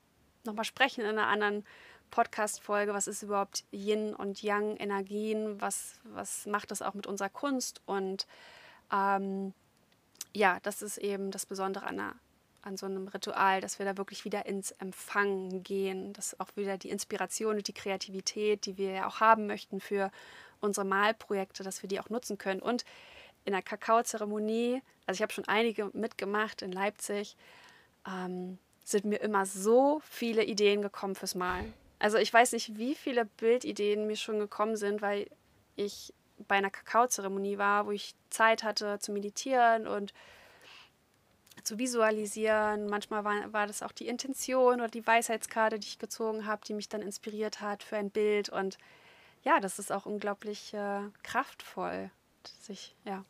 nochmal 0.45 0.65
sprechen 0.65 1.03
in 1.03 1.09
einer 1.09 1.27
anderen 1.27 1.63
Podcast-Folge. 2.11 2.95
Was 2.95 3.07
ist 3.07 3.23
überhaupt 3.23 3.65
Yin 3.71 4.15
und 4.15 4.43
Yang-Energien? 4.43 5.61
Was, 5.61 6.01
was 6.05 6.47
macht 6.47 6.71
das 6.71 6.81
auch 6.81 6.95
mit 6.95 7.07
unserer 7.07 7.29
Kunst? 7.29 7.83
Und 7.85 8.27
ähm, 8.91 9.53
ja, 10.33 10.59
das 10.63 10.81
ist 10.81 10.97
eben 10.97 11.33
das 11.33 11.45
Besondere 11.45 11.85
an 11.85 11.99
der 11.99 12.15
an 12.63 12.77
so 12.77 12.87
einem 12.87 13.09
Ritual, 13.09 13.61
dass 13.61 13.79
wir 13.79 13.87
da 13.87 13.97
wirklich 13.97 14.25
wieder 14.25 14.47
ins 14.47 14.73
Empfangen 14.73 15.63
gehen, 15.63 16.13
dass 16.13 16.39
auch 16.41 16.49
wieder 16.57 16.79
die 16.79 16.91
Inspiration 16.91 17.57
und 17.57 17.69
die 17.69 17.73
Kreativität, 17.75 18.67
die 18.67 18.77
wir 18.77 18.93
ja 18.93 19.07
auch 19.07 19.21
haben 19.21 19.47
möchten 19.47 19.81
für 19.81 20.11
unsere 20.61 20.87
Malprojekte, 20.87 21.63
dass 21.63 21.83
wir 21.83 21.89
die 21.89 22.01
auch 22.01 22.11
nutzen 22.11 22.39
können. 22.39 22.61
Und 22.61 22.85
in 23.45 23.53
der 23.53 23.63
Kakaozeremonie, 23.63 24.83
also 25.07 25.19
ich 25.19 25.23
habe 25.23 25.33
schon 25.33 25.49
einige 25.49 25.91
mitgemacht 25.93 26.63
in 26.63 26.73
Leipzig, 26.73 27.37
ähm, 28.07 28.59
sind 28.85 29.05
mir 29.05 29.21
immer 29.21 29.47
so 29.47 30.01
viele 30.05 30.45
Ideen 30.45 30.83
gekommen 30.83 31.15
fürs 31.15 31.35
Malen. 31.35 31.73
Also 31.99 32.19
ich 32.19 32.33
weiß 32.33 32.53
nicht, 32.53 32.77
wie 32.79 32.95
viele 32.95 33.25
Bildideen 33.25 34.07
mir 34.07 34.17
schon 34.17 34.39
gekommen 34.39 34.77
sind, 34.77 35.03
weil 35.03 35.29
ich 35.77 36.13
bei 36.49 36.57
einer 36.57 36.71
Kakaozeremonie 36.71 37.59
war, 37.59 37.87
wo 37.87 37.91
ich 37.91 38.15
Zeit 38.31 38.63
hatte 38.63 38.99
zu 38.99 39.13
meditieren 39.13 39.87
und 39.87 40.13
zu 41.71 41.79
visualisieren. 41.79 42.87
Manchmal 42.89 43.25
war, 43.25 43.53
war 43.53 43.67
das 43.69 43.83
auch 43.85 43.93
die 43.93 44.09
Intention 44.09 44.81
oder 44.81 44.89
die 44.89 45.07
Weisheitskarte, 45.07 45.79
die 45.79 45.87
ich 45.87 45.99
gezogen 46.01 46.45
habe, 46.45 46.63
die 46.67 46.75
mich 46.75 46.89
dann 46.89 47.01
inspiriert 47.01 47.61
hat 47.61 47.85
für 47.85 47.97
ein 47.97 48.11
Bild. 48.11 48.49
Und 48.49 48.77
ja, 49.45 49.61
das 49.61 49.79
ist 49.79 49.93
auch 49.93 50.05
unglaublich 50.05 50.75
äh, 50.75 51.03
kraftvoll. 51.23 52.11
Sich, 52.63 52.97
ja. 53.05 53.25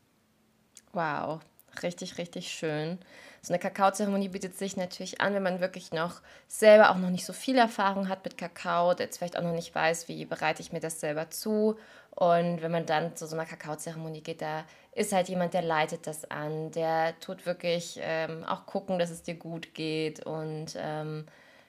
Wow, 0.93 1.41
Richtig, 1.83 2.19
richtig 2.19 2.49
schön. 2.51 2.99
So 3.43 3.53
eine 3.53 3.61
Kakaozeremonie 3.61 4.29
bietet 4.29 4.59
sich 4.59 4.77
natürlich 4.77 5.21
an, 5.21 5.35
wenn 5.35 5.43
man 5.43 5.61
wirklich 5.61 5.93
noch 5.93 6.21
selber 6.47 6.91
auch 6.91 6.97
noch 6.97 7.11
nicht 7.11 7.25
so 7.25 7.33
viel 7.33 7.57
Erfahrung 7.57 8.09
hat 8.09 8.25
mit 8.25 8.37
Kakao, 8.37 8.93
der 8.93 9.07
jetzt 9.07 9.19
vielleicht 9.19 9.39
auch 9.39 9.43
noch 9.43 9.55
nicht 9.55 9.75
weiß, 9.75 10.09
wie 10.09 10.25
bereite 10.25 10.63
ich 10.63 10.73
mir 10.73 10.81
das 10.81 11.01
selber 11.01 11.31
zu. 11.31 11.79
Und 12.11 12.61
wenn 12.61 12.73
man 12.73 12.87
dann 12.87 13.17
zu 13.17 13.27
so 13.27 13.37
einer 13.37 13.47
Kakaozeremonie 13.47 14.21
geht, 14.21 14.43
da 14.43 14.65
ist 14.93 15.13
halt 15.13 15.29
jemand, 15.29 15.55
der 15.55 15.63
leitet 15.63 16.07
das 16.07 16.31
an, 16.31 16.71
der 16.73 17.19
tut 17.21 17.47
wirklich 17.47 17.99
ähm, 18.03 18.45
auch 18.45 18.67
gucken, 18.67 18.99
dass 18.99 19.11
es 19.11 19.23
dir 19.23 19.35
gut 19.35 19.75
geht. 19.75 20.27
Und 20.27 20.77
ähm, 20.77 21.27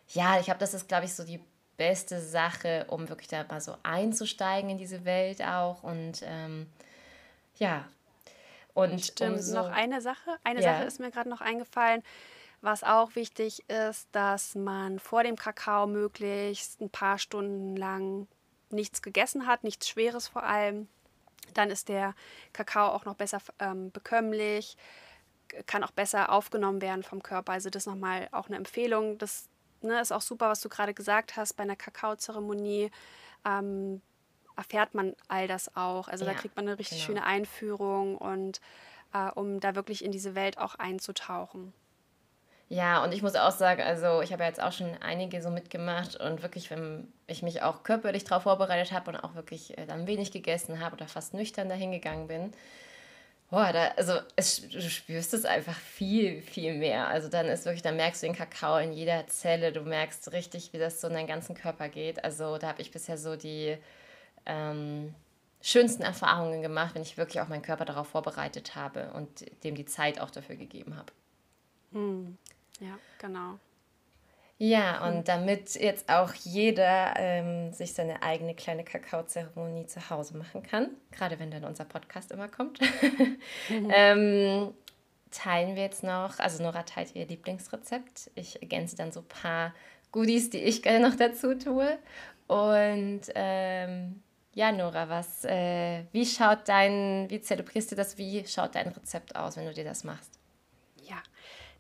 ja, 0.10 0.40
ich 0.40 0.46
glaube, 0.46 0.60
das 0.60 0.74
ist, 0.74 0.88
glaube 0.88 1.06
ich, 1.06 1.14
so 1.14 1.24
die 1.24 1.40
beste 1.78 2.20
Sache, 2.20 2.86
um 2.90 3.10
wirklich 3.10 3.28
da 3.28 3.44
mal 3.44 3.62
so 3.62 3.76
einzusteigen 3.84 4.70
in 4.70 4.78
diese 4.78 5.06
Welt 5.06 5.44
auch. 5.44 5.84
Und 5.84 6.22
ähm, 6.24 6.68
ja, 7.58 7.86
und 8.74 9.04
Stimmt, 9.04 9.38
umso, 9.38 9.56
noch 9.56 9.70
eine 9.70 10.02
Sache. 10.02 10.38
Eine 10.44 10.62
ja. 10.62 10.74
Sache 10.74 10.86
ist 10.86 11.00
mir 11.00 11.12
gerade 11.12 11.30
noch 11.30 11.42
eingefallen. 11.42 12.04
Was 12.62 12.84
auch 12.84 13.16
wichtig 13.16 13.68
ist, 13.70 14.08
dass 14.12 14.56
man 14.56 15.00
vor 15.00 15.24
dem 15.24 15.36
Kakao 15.36 15.88
möglichst 15.88 16.80
ein 16.80 16.90
paar 16.90 17.18
Stunden 17.18 17.76
lang 17.76 18.28
nichts 18.70 19.02
gegessen 19.02 19.48
hat, 19.48 19.64
nichts 19.64 19.90
Schweres 19.90 20.28
vor 20.28 20.44
allem. 20.44 20.88
Dann 21.54 21.70
ist 21.70 21.90
der 21.90 22.14
Kakao 22.54 22.90
auch 22.90 23.06
noch 23.06 23.16
besser 23.16 23.40
ähm, 23.60 23.92
bekömmlich, 23.92 24.78
kann 25.66 25.84
auch 25.84 25.92
besser 25.92 26.32
aufgenommen 26.32 26.82
werden 26.82 27.04
vom 27.04 27.24
Körper. 27.24 27.54
Also 27.54 27.70
das 27.70 27.86
nochmal 27.86 28.30
auch 28.32 28.48
eine 28.48 28.56
Empfehlung. 28.56 29.18
Das 29.18 29.50
ne, 29.82 30.00
ist 30.00 30.12
auch 30.12 30.22
super, 30.22 30.50
was 30.50 30.62
du 30.62 30.70
gerade 30.70 30.94
gesagt 30.94 31.36
hast 31.36 31.54
bei 31.54 31.64
einer 31.64 31.76
Kakaozeremonie. 31.76 32.92
Ähm, 33.46 34.02
erfährt 34.56 34.94
man 34.94 35.16
all 35.28 35.48
das 35.48 35.76
auch. 35.76 36.08
Also 36.08 36.26
ja, 36.26 36.34
da 36.34 36.38
kriegt 36.38 36.56
man 36.56 36.68
eine 36.68 36.78
richtig 36.78 37.00
genau. 37.00 37.08
schöne 37.08 37.26
Einführung 37.26 38.18
und 38.18 38.62
äh, 39.14 39.30
um 39.32 39.60
da 39.60 39.76
wirklich 39.76 40.04
in 40.04 40.12
diese 40.12 40.36
Welt 40.36 40.58
auch 40.58 40.76
einzutauchen. 40.76 41.74
Ja, 42.72 43.04
und 43.04 43.14
ich 43.14 43.22
muss 43.22 43.36
auch 43.36 43.52
sagen, 43.52 43.82
also 43.82 44.22
ich 44.22 44.32
habe 44.32 44.44
ja 44.44 44.48
jetzt 44.48 44.64
auch 44.64 44.72
schon 44.72 44.96
einige 45.02 45.42
so 45.42 45.50
mitgemacht 45.50 46.16
und 46.16 46.42
wirklich, 46.42 46.72
wenn 46.72 47.12
ich 47.28 47.44
mich 47.44 47.62
auch 47.64 47.84
körperlich 47.84 48.24
darauf 48.24 48.44
vorbereitet 48.44 48.94
habe 48.94 49.12
und 49.12 49.18
auch 49.18 49.36
wirklich 49.36 49.78
äh, 49.78 49.86
dann 49.86 50.08
wenig 50.08 50.32
gegessen 50.32 50.80
habe 50.80 50.96
oder 50.96 51.06
fast 51.10 51.34
nüchtern 51.34 51.68
dahin 51.68 51.92
gegangen 51.92 52.30
bin, 52.30 52.54
boah, 53.50 53.74
da, 53.74 53.90
also 53.98 54.14
es, 54.38 54.70
du 54.70 54.82
spürst 54.90 55.34
es 55.34 55.44
einfach 55.44 55.76
viel, 55.76 56.42
viel 56.42 56.76
mehr. 56.76 57.10
Also 57.10 57.28
dann 57.28 57.48
ist 57.48 57.66
wirklich, 57.66 57.82
dann 57.82 57.98
merkst 57.98 58.24
du 58.24 58.28
den 58.28 58.38
Kakao 58.38 58.78
in 58.78 58.94
jeder 58.94 59.28
Zelle, 59.28 59.74
du 59.74 59.82
merkst 59.82 60.32
richtig, 60.32 60.72
wie 60.72 60.80
das 60.80 61.02
so 61.02 61.08
in 61.08 61.14
deinen 61.16 61.28
ganzen 61.28 61.56
Körper 61.56 61.90
geht. 61.90 62.24
Also 62.24 62.58
da 62.58 62.70
habe 62.70 62.82
ich 62.82 62.92
bisher 62.92 63.18
so 63.18 63.36
die 63.36 63.78
ähm, 64.46 65.14
schönsten 65.62 66.04
Erfahrungen 66.04 66.62
gemacht, 66.62 66.96
wenn 66.96 67.02
ich 67.02 67.18
wirklich 67.18 67.42
auch 67.42 67.50
meinen 67.50 67.64
Körper 67.64 67.84
darauf 67.84 68.08
vorbereitet 68.08 68.76
habe 68.76 69.12
und 69.12 69.44
dem 69.66 69.76
die 69.76 69.86
Zeit 69.86 70.22
auch 70.22 70.32
dafür 70.32 70.56
gegeben 70.56 70.96
habe. 70.96 71.12
Hm. 71.92 72.38
Ja, 72.82 72.98
genau. 73.20 73.60
Ja, 74.58 75.08
und 75.08 75.28
damit 75.28 75.74
jetzt 75.74 76.08
auch 76.08 76.36
jeder 76.36 77.14
ähm, 77.18 77.74
sich 77.74 77.94
seine 77.94 78.22
eigene 78.22 78.54
kleine 78.54 78.84
Kakaozeremonie 78.84 79.88
zu 79.88 80.12
Hause 80.12 80.38
machen 80.38 80.62
kann, 80.62 80.92
gerade 81.12 81.40
wenn 81.40 81.50
dann 81.50 81.64
unser 81.64 81.86
Podcast 81.86 82.32
immer 82.32 82.48
kommt, 82.48 82.80
mhm. 83.70 83.90
ähm, 83.92 84.74
teilen 85.32 85.76
wir 85.76 85.84
jetzt 85.84 86.04
noch, 86.04 86.38
also 86.38 86.62
Nora 86.62 86.84
teilt 86.84 87.16
ihr 87.16 87.26
Lieblingsrezept. 87.26 88.30
Ich 88.36 88.62
ergänze 88.62 88.96
dann 88.96 89.12
so 89.12 89.22
ein 89.22 89.28
paar 89.28 89.74
Goodies, 90.12 90.50
die 90.50 90.60
ich 90.60 90.84
gerne 90.84 91.10
noch 91.10 91.16
dazu 91.16 91.58
tue. 91.58 91.98
Und 92.48 93.22
ähm, 93.34 94.22
ja, 94.54 94.72
Nora, 94.72 95.10
was, 95.10 95.46
äh, 95.46 96.04
wie 96.12 96.26
schaut 96.26 96.68
dein, 96.68 97.28
wie 97.30 97.42
zelebrierst 97.42 97.94
du 97.94 97.96
das, 97.96 98.18
wie 98.18 98.46
schaut 98.46 98.76
dein 98.76 98.90
Rezept 98.90 99.36
aus, 99.36 99.58
wenn 99.58 99.66
du 99.66 99.74
dir 99.74 99.86
das 99.86 100.04
machst? 100.04 100.41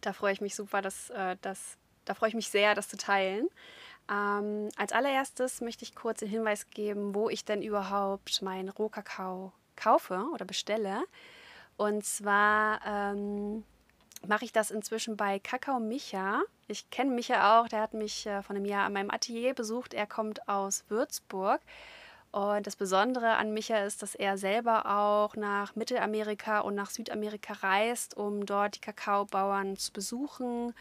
Da 0.02 0.14
freue 0.14 0.34
ich 0.34 0.42
mich 0.42 0.56
super, 0.56 0.82
dass, 0.82 1.10
äh, 1.12 1.38
das, 1.42 1.78
da 2.06 2.14
freue 2.14 2.30
ich 2.30 2.36
mich 2.36 2.50
sehr, 2.50 2.76
das 2.76 2.90
zu 2.90 2.98
teilen. 2.98 3.48
Ähm, 4.10 4.70
als 4.76 4.92
allererstes 4.92 5.62
möchte 5.62 5.84
ich 5.84 5.96
kurz 5.96 6.20
den 6.20 6.30
Hinweis 6.30 6.70
geben, 6.70 7.16
wo 7.16 7.30
ich 7.30 7.46
denn 7.46 7.62
überhaupt 7.62 8.42
meinen 8.42 8.70
Rohkakao 8.70 9.54
kaufe 9.76 10.26
oder 10.34 10.46
bestelle. 10.46 11.04
Und 11.78 12.06
zwar 12.06 12.82
ähm, 12.86 13.64
mache 14.28 14.46
ich 14.46 14.52
das 14.52 14.72
inzwischen 14.72 15.18
bei 15.18 15.40
Kakao 15.40 15.80
Micha. 15.80 16.42
Ich 16.68 16.90
kenne 16.90 17.12
Micha 17.12 17.60
auch, 17.60 17.68
der 17.68 17.82
hat 17.82 17.94
mich 17.94 18.26
äh, 18.26 18.42
vor 18.44 18.56
einem 18.56 18.66
Jahr 18.66 18.86
an 18.86 18.94
meinem 18.94 19.12
Atelier 19.12 19.54
besucht. 19.54 19.94
Er 19.94 20.08
kommt 20.08 20.48
aus 20.48 20.84
Würzburg. 20.90 21.62
Und 22.32 22.66
das 22.66 22.78
Besondere 22.78 23.36
an 23.36 23.54
Micha 23.54 23.84
ist, 23.84 24.02
dass 24.02 24.16
er 24.16 24.38
selber 24.38 24.86
auch 24.86 25.36
nach 25.36 25.76
Mittelamerika 25.76 26.60
und 26.60 26.76
nach 26.76 26.90
Südamerika 26.90 27.54
reist, 27.54 28.16
um 28.16 28.46
dort 28.46 28.76
die 28.76 28.80
Kakaobauern 28.80 29.76
zu 29.76 29.92
besuchen. 29.92 30.74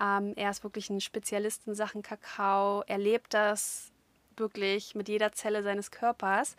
Ähm, 0.00 0.32
er 0.36 0.50
ist 0.50 0.64
wirklich 0.64 0.88
ein 0.88 1.02
Spezialist 1.02 1.66
in 1.66 1.74
Sachen 1.74 2.02
Kakao. 2.02 2.82
Er 2.86 2.96
lebt 2.96 3.34
das 3.34 3.92
wirklich 4.38 4.94
mit 4.94 5.08
jeder 5.08 5.32
Zelle 5.32 5.62
seines 5.62 5.90
Körpers. 5.90 6.56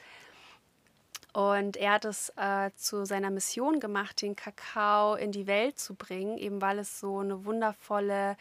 Und 1.34 1.78
er 1.78 1.94
hat 1.94 2.06
es 2.06 2.32
äh, 2.36 2.72
zu 2.76 3.06
seiner 3.06 3.32
Mission 3.32 3.80
gemacht, 3.80 4.22
den 4.22 4.36
Kakao 4.36 5.16
in 5.16 5.32
die 5.32 5.48
Welt 5.48 5.80
zu 5.80 5.96
bringen, 5.96 6.38
eben 6.38 6.62
weil 6.62 6.80
es 6.80 7.00
so 7.00 7.20
eine 7.20 7.46
wundervolle 7.46 8.38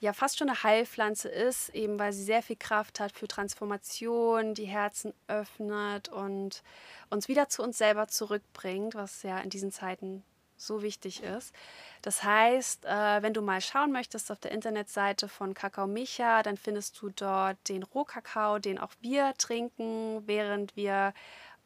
ja 0.00 0.12
fast 0.12 0.38
schon 0.38 0.48
eine 0.48 0.62
Heilpflanze 0.62 1.28
ist, 1.28 1.70
eben 1.70 1.98
weil 1.98 2.12
sie 2.12 2.24
sehr 2.24 2.42
viel 2.42 2.56
Kraft 2.56 3.00
hat 3.00 3.12
für 3.12 3.28
Transformation, 3.28 4.54
die 4.54 4.66
Herzen 4.66 5.12
öffnet 5.28 6.08
und 6.08 6.62
uns 7.10 7.28
wieder 7.28 7.48
zu 7.48 7.62
uns 7.62 7.78
selber 7.78 8.08
zurückbringt, 8.08 8.94
was 8.94 9.22
ja 9.22 9.38
in 9.38 9.50
diesen 9.50 9.72
Zeiten 9.72 10.22
so 10.56 10.82
wichtig 10.82 11.22
ist. 11.22 11.54
Das 12.02 12.22
heißt, 12.22 12.84
äh, 12.86 13.22
wenn 13.22 13.34
du 13.34 13.42
mal 13.42 13.60
schauen 13.60 13.92
möchtest 13.92 14.30
auf 14.30 14.40
der 14.40 14.52
Internetseite 14.52 15.28
von 15.28 15.54
Kakao 15.54 15.86
Micha, 15.86 16.42
dann 16.42 16.56
findest 16.56 17.00
du 17.00 17.10
dort 17.10 17.56
den 17.68 17.82
Rohkakao, 17.82 18.58
den 18.58 18.78
auch 18.78 18.92
wir 19.00 19.34
trinken, 19.36 20.26
während 20.26 20.76
wir 20.76 21.12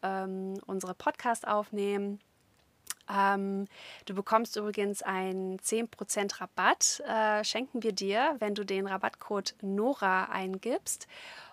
ähm, 0.03 0.55
unsere 0.67 0.95
Podcast 0.95 1.47
aufnehmen. 1.47 2.21
Ähm, 3.13 3.67
du 4.07 4.15
bekommst 4.15 4.57
übrigens 4.57 5.03
einen 5.03 5.59
10% 5.59 6.41
Rabatt, 6.41 7.01
äh, 7.07 7.45
schenken 7.45 7.83
wir 7.83 7.93
dir, 7.93 8.37
wenn 8.39 8.55
du 8.55 8.65
den 8.65 8.87
Rabattcode 8.87 9.55
NORA 9.63 10.27
eingibst. 10.27 11.09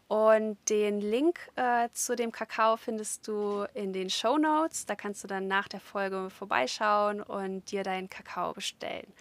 Und 0.08 0.58
den 0.70 1.02
Link 1.02 1.38
äh, 1.56 1.90
zu 1.92 2.16
dem 2.16 2.32
Kakao 2.32 2.78
findest 2.78 3.28
du 3.28 3.66
in 3.74 3.92
den 3.92 4.10
Show 4.10 4.38
Notes. 4.38 4.86
Da 4.86 4.96
kannst 4.96 5.24
du 5.24 5.28
dann 5.28 5.48
nach 5.48 5.68
der 5.68 5.82
Folge 5.82 6.30
vorbeischauen 6.30 7.22
und 7.22 7.70
dir 7.72 7.84
deinen 7.84 8.10
Kakao 8.10 8.54
bestellen. 8.54 9.12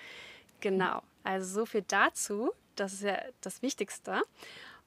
Genau, 0.61 1.03
also 1.25 1.61
so 1.61 1.67
viel 1.67 1.83
dazu. 1.83 2.53
Das 2.77 2.93
ist 2.93 3.03
ja 3.03 3.19
das 3.41 3.63
Wichtigste. 3.63 4.23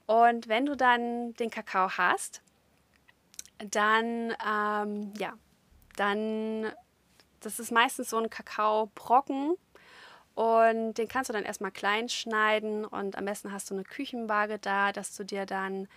Und 0.05 0.47
wenn 0.47 0.65
du 0.65 0.77
dann 0.77 1.33
den 1.33 1.49
Kakao 1.49 1.89
hast, 1.89 2.41
dann, 3.57 4.33
ähm, 4.47 5.13
ja, 5.17 5.33
dann 5.97 6.71
das 7.41 7.60
ist 7.60 7.71
meistens 7.71 8.10
so 8.10 8.17
ein 8.17 8.30
Kakaobrocken 8.30 9.56
und 10.36 10.93
den 10.93 11.08
kannst 11.08 11.30
du 11.30 11.34
dann 11.34 11.43
erstmal 11.43 11.71
klein 11.71 12.10
schneiden 12.10 12.86
und 12.86 13.17
am 13.17 13.25
besten 13.25 13.52
hast 13.52 13.69
du 13.69 13.75
eine 13.75 13.84
Küchenwaage 13.84 14.58
da, 14.60 14.91
dass 14.91 15.15
du 15.15 15.25
dir 15.25 15.45
dann 15.45 15.88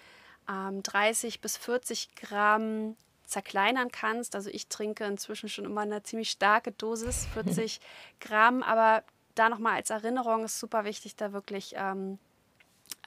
ähm, 0.48 0.82
30 0.82 1.40
bis 1.40 1.56
40 1.56 2.14
Gramm 2.16 2.96
zerkleinern 3.24 3.90
kannst. 3.90 4.34
Also 4.34 4.50
ich 4.50 4.68
trinke 4.68 5.04
inzwischen 5.04 5.48
schon 5.48 5.64
immer 5.64 5.82
eine 5.82 6.02
ziemlich 6.02 6.30
starke 6.30 6.72
Dosis, 6.72 7.26
40 7.34 7.80
Gramm, 8.20 8.62
aber 8.62 9.04
da 9.34 9.48
nochmal 9.48 9.76
als 9.76 9.90
Erinnerung 9.90 10.44
ist 10.44 10.58
super 10.58 10.84
wichtig, 10.84 11.16
da 11.16 11.32
wirklich 11.32 11.74
ähm, 11.76 12.18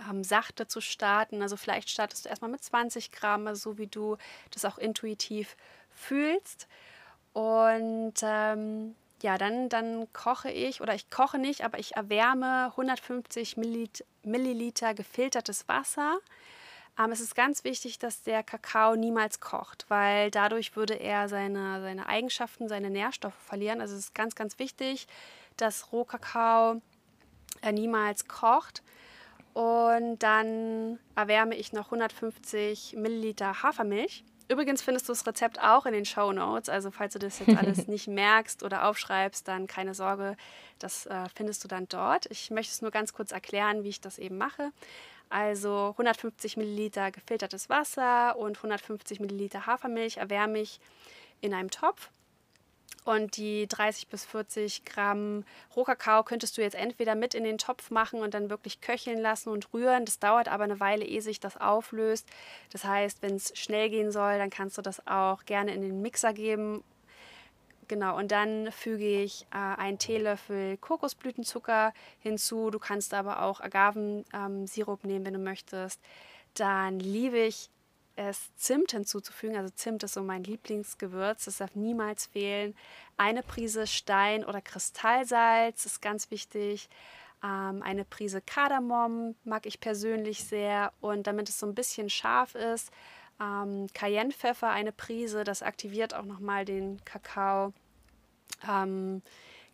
ähm, 0.10 0.24
sachte 0.24 0.68
zu 0.68 0.82
starten. 0.82 1.42
Also 1.42 1.58
vielleicht 1.58 1.90
startest 1.90 2.26
du 2.26 2.30
erstmal 2.30 2.52
mit 2.52 2.64
20 2.64 3.12
Gramm, 3.12 3.54
so 3.56 3.78
wie 3.78 3.88
du 3.88 4.18
das 4.52 4.66
auch 4.66 4.78
intuitiv 4.78 5.56
fühlst. 5.92 6.68
Und 7.36 8.14
ähm, 8.24 8.96
ja, 9.22 9.38
dann, 9.38 9.68
dann 9.68 10.08
koche 10.14 10.50
ich, 10.50 10.80
oder 10.80 10.96
ich 10.96 11.10
koche 11.10 11.38
nicht, 11.38 11.66
aber 11.66 11.80
ich 11.80 11.98
erwärme 11.98 12.68
150 12.68 13.58
Milliliter 14.24 14.94
gefiltertes 14.94 15.68
Wasser. 15.68 16.20
Ähm, 16.98 17.12
es 17.12 17.20
ist 17.20 17.36
ganz 17.36 17.66
wichtig, 17.66 18.00
dass 18.00 18.24
der 18.24 18.42
Kakao 18.42 18.96
niemals 18.96 19.42
kocht, 19.42 19.84
weil 19.90 20.32
dadurch 20.32 20.78
würde 20.78 20.94
er 20.94 21.28
seine, 21.28 21.82
seine 21.82 22.08
Eigenschaften, 22.08 22.70
seine 22.70 22.90
Nährstoffe 22.90 23.36
verlieren. 23.36 23.82
Also 23.82 23.96
es 23.96 24.06
ist 24.06 24.16
ganz, 24.16 24.36
ganz 24.36 24.58
wichtig, 24.58 25.06
dass 25.58 25.92
Rohkakao 25.92 26.82
äh, 27.62 27.74
niemals 27.74 28.30
kocht. 28.30 28.82
Und 29.54 30.20
dann 30.20 31.00
erwärme 31.16 31.56
ich 31.56 31.74
noch 31.74 31.88
150 31.88 32.94
Milliliter 32.96 33.62
Hafermilch. 33.62 34.24
Übrigens 34.48 34.82
findest 34.82 35.10
du 35.10 35.14
das 35.14 35.26
Rezept 35.26 35.60
auch 35.60 35.86
in 35.86 35.94
den 35.94 36.06
Show 36.06 36.32
Notes. 36.32 36.70
Also 36.70 36.92
falls 36.92 37.14
du 37.14 37.20
das 37.20 37.40
jetzt 37.40 37.58
alles 37.58 37.88
nicht 37.88 38.08
merkst 38.08 38.64
oder 38.64 38.86
aufschreibst, 38.88 39.48
dann 39.48 39.68
keine 39.68 39.96
Sorge, 39.96 40.38
das 40.78 41.08
äh, 41.08 41.28
findest 41.34 41.64
du 41.64 41.68
dann 41.68 41.88
dort. 41.88 42.28
Ich 42.30 42.52
möchte 42.52 42.72
es 42.72 42.82
nur 42.82 42.92
ganz 42.92 43.14
kurz 43.14 43.32
erklären, 43.32 43.84
wie 43.84 43.90
ich 43.90 44.02
das 44.02 44.20
eben 44.20 44.38
mache. 44.38 44.72
Also 45.30 45.90
150 45.92 46.58
Milliliter 46.58 47.12
gefiltertes 47.12 47.70
Wasser 47.70 48.38
und 48.38 48.58
150 48.58 49.20
Milliliter 49.20 49.66
Hafermilch 49.66 50.18
erwärme 50.18 50.60
ich 50.60 50.80
in 51.42 51.54
einem 51.54 51.72
Topf. 51.72 52.10
Und 53.04 53.38
die 53.38 53.68
30 53.68 54.08
bis 54.08 54.26
40 54.26 54.84
Gramm 54.84 55.44
Rohkakao 55.76 56.24
könntest 56.24 56.58
du 56.58 56.62
jetzt 56.62 56.76
entweder 56.76 57.14
mit 57.14 57.36
in 57.36 57.44
den 57.44 57.60
Topf 57.60 57.92
machen 57.92 58.22
und 58.22 58.34
dann 58.34 58.50
wirklich 58.50 58.82
köcheln 58.82 59.20
lassen 59.20 59.50
und 59.50 59.72
rühren. 59.74 60.06
Das 60.06 60.18
dauert 60.18 60.48
aber 60.48 60.64
eine 60.64 60.80
Weile, 60.80 61.06
ehe 61.06 61.22
sich 61.22 61.40
das 61.40 61.56
auflöst. 61.58 62.28
Das 62.72 62.84
heißt, 62.84 63.22
wenn 63.22 63.36
es 63.36 63.52
schnell 63.56 63.90
gehen 63.90 64.12
soll, 64.12 64.40
dann 64.40 64.50
kannst 64.50 64.78
du 64.80 64.82
das 64.82 65.06
auch 65.06 65.46
gerne 65.46 65.74
in 65.74 65.82
den 65.82 66.02
Mixer 66.02 66.34
geben. 66.34 66.84
Genau, 67.88 68.18
und 68.18 68.32
dann 68.32 68.72
füge 68.72 69.22
ich 69.22 69.46
äh, 69.52 69.58
einen 69.58 70.00
Teelöffel 70.00 70.78
Kokosblütenzucker 70.78 71.94
hinzu. 72.20 72.72
Du 72.72 72.80
kannst 72.80 73.14
aber 73.14 73.44
auch 73.44 73.62
Agavensirup 73.62 75.04
ähm, 75.04 75.10
nehmen, 75.10 75.26
wenn 75.26 75.34
du 75.34 75.40
möchtest. 75.40 76.02
Dann 76.56 77.00
liebe 77.00 77.38
ich 77.38 77.70
es 78.16 78.54
Zimt 78.56 78.92
hinzuzufügen. 78.92 79.58
Also 79.58 79.74
Zimt 79.76 80.04
ist 80.04 80.14
so 80.14 80.24
mein 80.24 80.44
Lieblingsgewürz, 80.44 81.46
das 81.46 81.58
darf 81.58 81.76
niemals 81.76 82.28
fehlen. 82.28 82.76
Eine 83.18 83.44
Prise 83.44 83.88
Stein- 83.88 84.46
oder 84.46 84.62
Kristallsalz 84.62 85.86
ist 85.86 86.02
ganz 86.02 86.32
wichtig. 86.32 86.90
Ähm, 87.44 87.82
eine 87.84 88.06
Prise 88.06 88.42
Kardamom 88.42 89.36
mag 89.44 89.66
ich 89.66 89.80
persönlich 89.80 90.44
sehr. 90.44 90.94
Und 91.02 91.28
damit 91.28 91.50
es 91.50 91.60
so 91.60 91.68
ein 91.68 91.76
bisschen 91.76 92.10
scharf 92.10 92.56
ist, 92.56 92.92
ähm, 93.42 93.88
Cayennepfeffer 93.94 94.70
eine 94.70 94.92
Prise, 94.92 95.44
das 95.44 95.62
aktiviert 95.62 96.14
auch 96.14 96.26
nochmal 96.26 96.66
den 96.66 97.04
Kakao. 97.04 97.74
Ähm, 98.68 99.22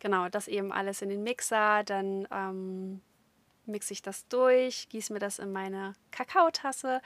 genau, 0.00 0.28
das 0.28 0.48
eben 0.48 0.72
alles 0.72 1.02
in 1.02 1.08
den 1.08 1.22
Mixer, 1.22 1.84
dann 1.84 2.26
ähm, 2.32 3.00
mixe 3.66 3.92
ich 3.92 4.02
das 4.02 4.26
durch, 4.28 4.88
gieße 4.88 5.12
mir 5.12 5.20
das 5.20 5.38
in 5.38 5.52
meine 5.52 5.94
Kakaotasse 6.10 7.00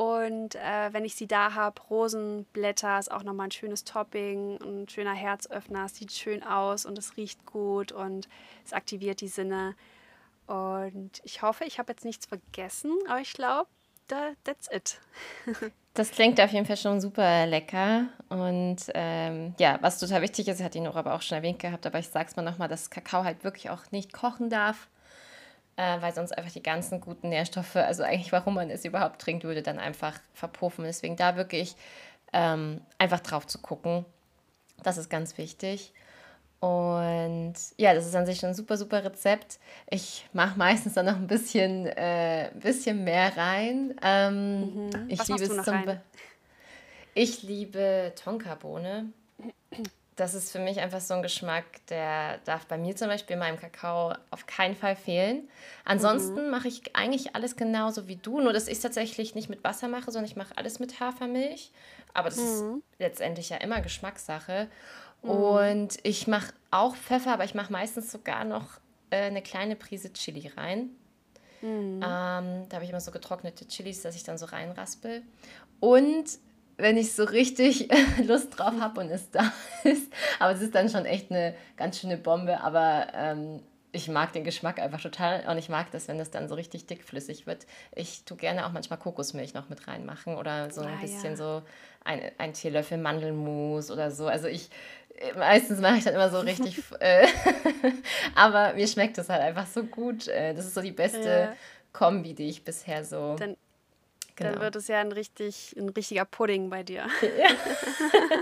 und 0.00 0.54
äh, 0.54 0.88
wenn 0.92 1.04
ich 1.04 1.14
sie 1.14 1.26
da 1.26 1.52
habe, 1.52 1.78
Rosenblätter 1.90 2.98
ist 2.98 3.12
auch 3.12 3.22
nochmal 3.22 3.48
ein 3.48 3.50
schönes 3.50 3.84
Topping, 3.84 4.58
ein 4.62 4.88
schöner 4.88 5.12
Herzöffner, 5.12 5.84
es 5.84 5.96
sieht 5.96 6.10
schön 6.10 6.42
aus 6.42 6.86
und 6.86 6.96
es 6.96 7.18
riecht 7.18 7.44
gut 7.44 7.92
und 7.92 8.26
es 8.64 8.72
aktiviert 8.72 9.20
die 9.20 9.28
Sinne. 9.28 9.74
Und 10.46 11.20
ich 11.22 11.42
hoffe, 11.42 11.64
ich 11.64 11.78
habe 11.78 11.92
jetzt 11.92 12.06
nichts 12.06 12.24
vergessen, 12.24 12.92
aber 13.10 13.20
ich 13.20 13.34
glaube, 13.34 13.68
da, 14.06 14.30
that's 14.42 14.70
it. 14.72 14.98
das 15.92 16.12
klingt 16.12 16.40
auf 16.40 16.50
jeden 16.50 16.64
Fall 16.64 16.78
schon 16.78 17.02
super 17.02 17.44
lecker. 17.44 18.06
Und 18.30 18.78
ähm, 18.94 19.54
ja, 19.58 19.76
was 19.82 19.98
total 19.98 20.22
wichtig 20.22 20.48
ist, 20.48 20.62
hat 20.62 20.72
die 20.72 20.80
Nora 20.80 21.00
aber 21.00 21.12
auch 21.12 21.20
schon 21.20 21.36
erwähnt 21.36 21.58
gehabt, 21.58 21.84
aber 21.84 21.98
ich 21.98 22.08
sage 22.08 22.30
es 22.30 22.36
mal 22.36 22.42
nochmal, 22.42 22.68
dass 22.68 22.88
Kakao 22.88 23.24
halt 23.24 23.44
wirklich 23.44 23.68
auch 23.68 23.82
nicht 23.90 24.14
kochen 24.14 24.48
darf 24.48 24.88
äh, 25.76 26.00
weil 26.00 26.14
sonst 26.14 26.36
einfach 26.36 26.52
die 26.52 26.62
ganzen 26.62 27.00
guten 27.00 27.30
Nährstoffe, 27.30 27.76
also 27.76 28.02
eigentlich 28.02 28.32
warum 28.32 28.54
man 28.54 28.70
es 28.70 28.84
überhaupt 28.84 29.20
trinkt, 29.20 29.44
würde 29.44 29.62
dann 29.62 29.78
einfach 29.78 30.18
verpuffen. 30.34 30.84
Deswegen 30.84 31.16
da 31.16 31.36
wirklich 31.36 31.76
ähm, 32.32 32.80
einfach 32.98 33.20
drauf 33.20 33.46
zu 33.46 33.58
gucken. 33.58 34.04
Das 34.82 34.98
ist 34.98 35.10
ganz 35.10 35.38
wichtig. 35.38 35.92
Und 36.60 37.54
ja, 37.78 37.94
das 37.94 38.06
ist 38.06 38.14
an 38.14 38.26
sich 38.26 38.38
schon 38.38 38.50
ein 38.50 38.54
super, 38.54 38.76
super 38.76 39.02
Rezept. 39.02 39.58
Ich 39.88 40.28
mache 40.34 40.58
meistens 40.58 40.92
dann 40.92 41.06
noch 41.06 41.16
ein 41.16 41.26
bisschen, 41.26 41.86
äh, 41.86 42.50
bisschen 42.54 43.02
mehr 43.02 43.34
rein. 43.36 43.94
Ähm, 44.02 44.88
mhm. 44.88 44.90
Ich 45.08 45.26
liebe 45.26 45.42
es 45.42 45.64
zum 45.64 45.84
Be 45.86 46.02
Ich 47.14 47.42
liebe 47.42 48.12
Tonkabohne 48.22 49.06
das 50.20 50.34
ist 50.34 50.52
für 50.52 50.58
mich 50.58 50.80
einfach 50.80 51.00
so 51.00 51.14
ein 51.14 51.22
Geschmack, 51.22 51.64
der 51.88 52.38
darf 52.44 52.66
bei 52.66 52.76
mir 52.76 52.94
zum 52.94 53.08
Beispiel 53.08 53.34
in 53.34 53.40
meinem 53.40 53.58
Kakao 53.58 54.12
auf 54.30 54.46
keinen 54.46 54.76
Fall 54.76 54.94
fehlen. 54.94 55.48
Ansonsten 55.86 56.44
mhm. 56.44 56.50
mache 56.50 56.68
ich 56.68 56.94
eigentlich 56.94 57.34
alles 57.34 57.56
genauso 57.56 58.06
wie 58.06 58.16
du, 58.16 58.38
nur 58.40 58.52
dass 58.52 58.68
ich 58.68 58.74
es 58.74 58.80
tatsächlich 58.80 59.34
nicht 59.34 59.48
mit 59.48 59.64
Wasser 59.64 59.88
mache, 59.88 60.10
sondern 60.12 60.30
ich 60.30 60.36
mache 60.36 60.56
alles 60.58 60.78
mit 60.78 61.00
Hafermilch. 61.00 61.72
Aber 62.12 62.28
das 62.28 62.38
mhm. 62.38 62.82
ist 62.82 62.98
letztendlich 62.98 63.48
ja 63.48 63.56
immer 63.56 63.80
Geschmackssache. 63.80 64.68
Mhm. 65.22 65.30
Und 65.30 65.98
ich 66.02 66.26
mache 66.26 66.52
auch 66.70 66.96
Pfeffer, 66.96 67.32
aber 67.32 67.44
ich 67.44 67.54
mache 67.54 67.72
meistens 67.72 68.12
sogar 68.12 68.44
noch 68.44 68.78
äh, 69.08 69.22
eine 69.22 69.40
kleine 69.40 69.74
Prise 69.74 70.12
Chili 70.12 70.52
rein. 70.54 70.90
Mhm. 71.62 71.96
Ähm, 71.96 72.00
da 72.02 72.68
habe 72.72 72.84
ich 72.84 72.90
immer 72.90 73.00
so 73.00 73.10
getrocknete 73.10 73.66
Chilis, 73.68 74.02
dass 74.02 74.14
ich 74.16 74.22
dann 74.22 74.36
so 74.36 74.44
reinraspel. 74.44 75.22
Und 75.80 76.26
wenn 76.80 76.96
ich 76.96 77.12
so 77.12 77.24
richtig 77.24 77.88
Lust 78.24 78.58
drauf 78.58 78.74
habe 78.80 79.00
und 79.00 79.10
es 79.10 79.30
da 79.30 79.52
ist. 79.84 80.12
Aber 80.38 80.52
es 80.52 80.60
ist 80.60 80.74
dann 80.74 80.88
schon 80.88 81.06
echt 81.06 81.30
eine 81.30 81.54
ganz 81.76 81.98
schöne 81.98 82.16
Bombe. 82.16 82.60
Aber 82.60 83.08
ähm, 83.14 83.60
ich 83.92 84.08
mag 84.08 84.32
den 84.32 84.44
Geschmack 84.44 84.78
einfach 84.78 85.00
total 85.00 85.44
und 85.48 85.58
ich 85.58 85.68
mag 85.68 85.90
das, 85.90 86.06
wenn 86.08 86.18
das 86.18 86.30
dann 86.30 86.48
so 86.48 86.54
richtig 86.54 86.86
dickflüssig 86.86 87.46
wird. 87.46 87.66
Ich 87.94 88.24
tue 88.24 88.36
gerne 88.36 88.66
auch 88.66 88.72
manchmal 88.72 88.98
Kokosmilch 88.98 89.54
noch 89.54 89.68
mit 89.68 89.88
reinmachen 89.88 90.36
oder 90.36 90.70
so 90.70 90.82
ein 90.82 90.94
ah, 90.96 91.00
bisschen 91.00 91.32
ja. 91.32 91.36
so 91.36 91.62
ein, 92.04 92.20
ein 92.38 92.52
Teelöffel 92.52 92.98
Mandelmus 92.98 93.90
oder 93.90 94.10
so. 94.10 94.26
Also 94.26 94.46
ich 94.46 94.70
meistens 95.36 95.80
mache 95.80 95.96
ich 95.96 96.04
dann 96.04 96.14
immer 96.14 96.30
so 96.30 96.40
richtig, 96.40 96.82
äh, 97.00 97.26
aber 98.34 98.74
mir 98.74 98.86
schmeckt 98.86 99.18
das 99.18 99.28
halt 99.28 99.42
einfach 99.42 99.66
so 99.66 99.84
gut. 99.84 100.28
Äh, 100.28 100.54
das 100.54 100.66
ist 100.66 100.74
so 100.74 100.80
die 100.80 100.92
beste 100.92 101.28
ja. 101.28 101.56
Kombi, 101.92 102.34
die 102.34 102.48
ich 102.48 102.64
bisher 102.64 103.04
so. 103.04 103.36
Dann 103.36 103.56
Genau. 104.40 104.52
Dann 104.52 104.60
wird 104.62 104.76
es 104.76 104.88
ja 104.88 105.00
ein, 105.00 105.12
richtig, 105.12 105.76
ein 105.76 105.90
richtiger 105.90 106.24
Pudding 106.24 106.70
bei 106.70 106.82
dir. 106.82 107.06
Ja, 107.38 107.50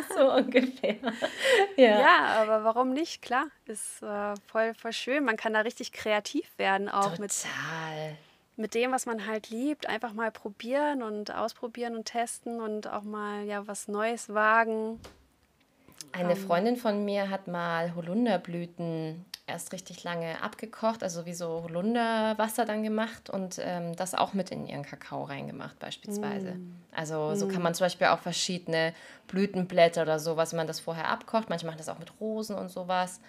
so 0.16 0.32
ungefähr. 0.32 0.96
Ja. 1.76 2.00
ja, 2.00 2.26
aber 2.42 2.64
warum 2.64 2.92
nicht? 2.92 3.20
Klar, 3.20 3.46
ist 3.66 4.02
äh, 4.02 4.34
voll, 4.46 4.74
voll 4.74 4.92
schön. 4.92 5.24
Man 5.24 5.36
kann 5.36 5.52
da 5.52 5.60
richtig 5.60 5.92
kreativ 5.92 6.46
werden 6.56 6.88
auch 6.88 7.16
Total. 7.16 7.20
mit 7.20 8.18
mit 8.56 8.74
dem, 8.74 8.90
was 8.90 9.06
man 9.06 9.24
halt 9.26 9.50
liebt, 9.50 9.88
einfach 9.88 10.12
mal 10.12 10.32
probieren 10.32 11.02
und 11.02 11.32
ausprobieren 11.32 11.94
und 11.94 12.06
testen 12.06 12.60
und 12.60 12.88
auch 12.88 13.04
mal 13.04 13.44
ja 13.44 13.66
was 13.68 13.86
Neues 13.86 14.34
wagen. 14.34 15.00
Eine 16.12 16.32
ähm. 16.32 16.36
Freundin 16.36 16.76
von 16.76 17.04
mir 17.04 17.30
hat 17.30 17.46
mal 17.46 17.94
Holunderblüten 17.94 19.24
erst 19.48 19.72
richtig 19.72 20.04
lange 20.04 20.42
abgekocht, 20.42 21.02
also 21.02 21.26
wie 21.26 21.34
so 21.34 21.62
Holunderwasser 21.64 22.64
dann 22.64 22.82
gemacht 22.82 23.30
und 23.30 23.58
ähm, 23.60 23.96
das 23.96 24.14
auch 24.14 24.34
mit 24.34 24.50
in 24.50 24.66
ihren 24.66 24.82
Kakao 24.82 25.24
reingemacht 25.24 25.78
beispielsweise. 25.78 26.52
Mm. 26.52 26.76
Also 26.92 27.34
so 27.34 27.46
mm. 27.46 27.48
kann 27.48 27.62
man 27.62 27.74
zum 27.74 27.86
Beispiel 27.86 28.08
auch 28.08 28.18
verschiedene 28.18 28.94
Blütenblätter 29.26 30.02
oder 30.02 30.18
sowas, 30.18 30.52
wenn 30.52 30.58
man 30.58 30.66
das 30.66 30.80
vorher 30.80 31.08
abkocht. 31.08 31.48
Manche 31.48 31.66
machen 31.66 31.78
das 31.78 31.88
auch 31.88 31.98
mit 31.98 32.12
Rosen 32.20 32.56
und 32.56 32.70
sowas. 32.70 33.20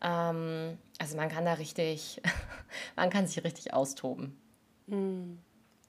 Ähm, 0.00 0.78
also 0.98 1.16
man 1.16 1.28
kann 1.28 1.44
da 1.44 1.54
richtig, 1.54 2.22
man 2.96 3.10
kann 3.10 3.26
sich 3.26 3.42
richtig 3.42 3.74
austoben. 3.74 4.38
Mm. 4.86 5.38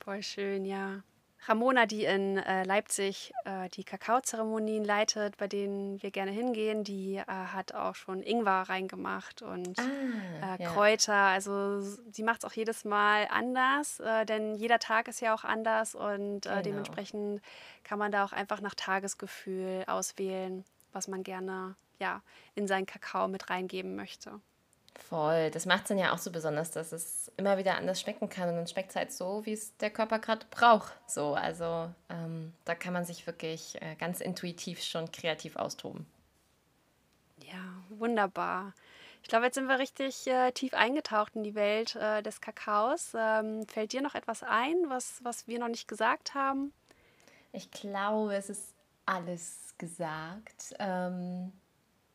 Voll 0.03 0.23
schön, 0.23 0.65
ja. 0.65 1.03
Ramona, 1.47 1.85
die 1.85 2.05
in 2.05 2.37
äh, 2.37 2.63
Leipzig 2.63 3.33
äh, 3.45 3.69
die 3.69 3.83
Kakaozeremonien 3.83 4.83
leitet, 4.83 5.37
bei 5.37 5.47
denen 5.47 6.01
wir 6.01 6.11
gerne 6.11 6.31
hingehen, 6.31 6.83
die 6.83 7.15
äh, 7.17 7.25
hat 7.25 7.73
auch 7.73 7.95
schon 7.95 8.23
Ingwer 8.23 8.63
reingemacht 8.67 9.41
und 9.41 9.79
ah, 9.79 10.55
äh, 10.55 10.63
ja. 10.63 10.71
Kräuter. 10.71 11.13
Also 11.13 11.81
sie 11.81 12.23
macht 12.23 12.43
es 12.43 12.45
auch 12.45 12.53
jedes 12.53 12.85
Mal 12.85 13.27
anders, 13.29 13.99
äh, 13.99 14.25
denn 14.25 14.55
jeder 14.55 14.79
Tag 14.79 15.07
ist 15.07 15.21
ja 15.21 15.35
auch 15.35 15.43
anders 15.43 15.95
und 15.95 16.45
äh, 16.45 16.49
genau. 16.49 16.61
dementsprechend 16.61 17.41
kann 17.83 17.99
man 17.99 18.11
da 18.11 18.25
auch 18.25 18.33
einfach 18.33 18.61
nach 18.61 18.75
Tagesgefühl 18.75 19.83
auswählen, 19.87 20.65
was 20.93 21.07
man 21.07 21.23
gerne 21.23 21.75
ja, 21.99 22.21
in 22.55 22.67
seinen 22.67 22.85
Kakao 22.85 23.27
mit 23.27 23.49
reingeben 23.49 23.95
möchte. 23.95 24.39
Voll. 24.95 25.51
Das 25.51 25.65
macht 25.65 25.83
es 25.83 25.87
dann 25.89 25.97
ja 25.97 26.13
auch 26.13 26.17
so 26.17 26.31
besonders, 26.31 26.71
dass 26.71 26.91
es 26.91 27.31
immer 27.37 27.57
wieder 27.57 27.75
anders 27.75 28.01
schmecken 28.01 28.29
kann. 28.29 28.49
Und 28.49 28.55
dann 28.55 28.67
schmeckt 28.67 28.91
es 28.91 28.95
halt 28.95 29.11
so, 29.11 29.45
wie 29.45 29.53
es 29.53 29.75
der 29.77 29.89
Körper 29.89 30.19
gerade 30.19 30.45
braucht. 30.49 30.93
So, 31.07 31.35
also 31.35 31.89
ähm, 32.09 32.53
da 32.63 32.75
kann 32.75 32.93
man 32.93 33.05
sich 33.05 33.27
wirklich 33.27 33.81
äh, 33.81 33.95
ganz 33.95 34.21
intuitiv 34.21 34.81
schon 34.81 35.11
kreativ 35.11 35.57
austoben. 35.57 36.05
Ja, 37.37 37.83
wunderbar. 37.89 38.73
Ich 39.21 39.29
glaube, 39.29 39.45
jetzt 39.45 39.55
sind 39.55 39.67
wir 39.67 39.79
richtig 39.79 40.27
äh, 40.27 40.51
tief 40.51 40.73
eingetaucht 40.73 41.35
in 41.35 41.43
die 41.43 41.55
Welt 41.55 41.95
äh, 41.95 42.21
des 42.21 42.41
Kakaos. 42.41 43.13
Ähm, 43.15 43.67
fällt 43.67 43.91
dir 43.91 44.01
noch 44.01 44.15
etwas 44.15 44.43
ein, 44.43 44.75
was, 44.87 45.19
was 45.23 45.47
wir 45.47 45.59
noch 45.59 45.67
nicht 45.67 45.87
gesagt 45.87 46.35
haben? 46.35 46.73
Ich 47.51 47.71
glaube, 47.71 48.35
es 48.35 48.49
ist 48.49 48.75
alles 49.05 49.73
gesagt. 49.77 50.75
Ähm, 50.79 51.51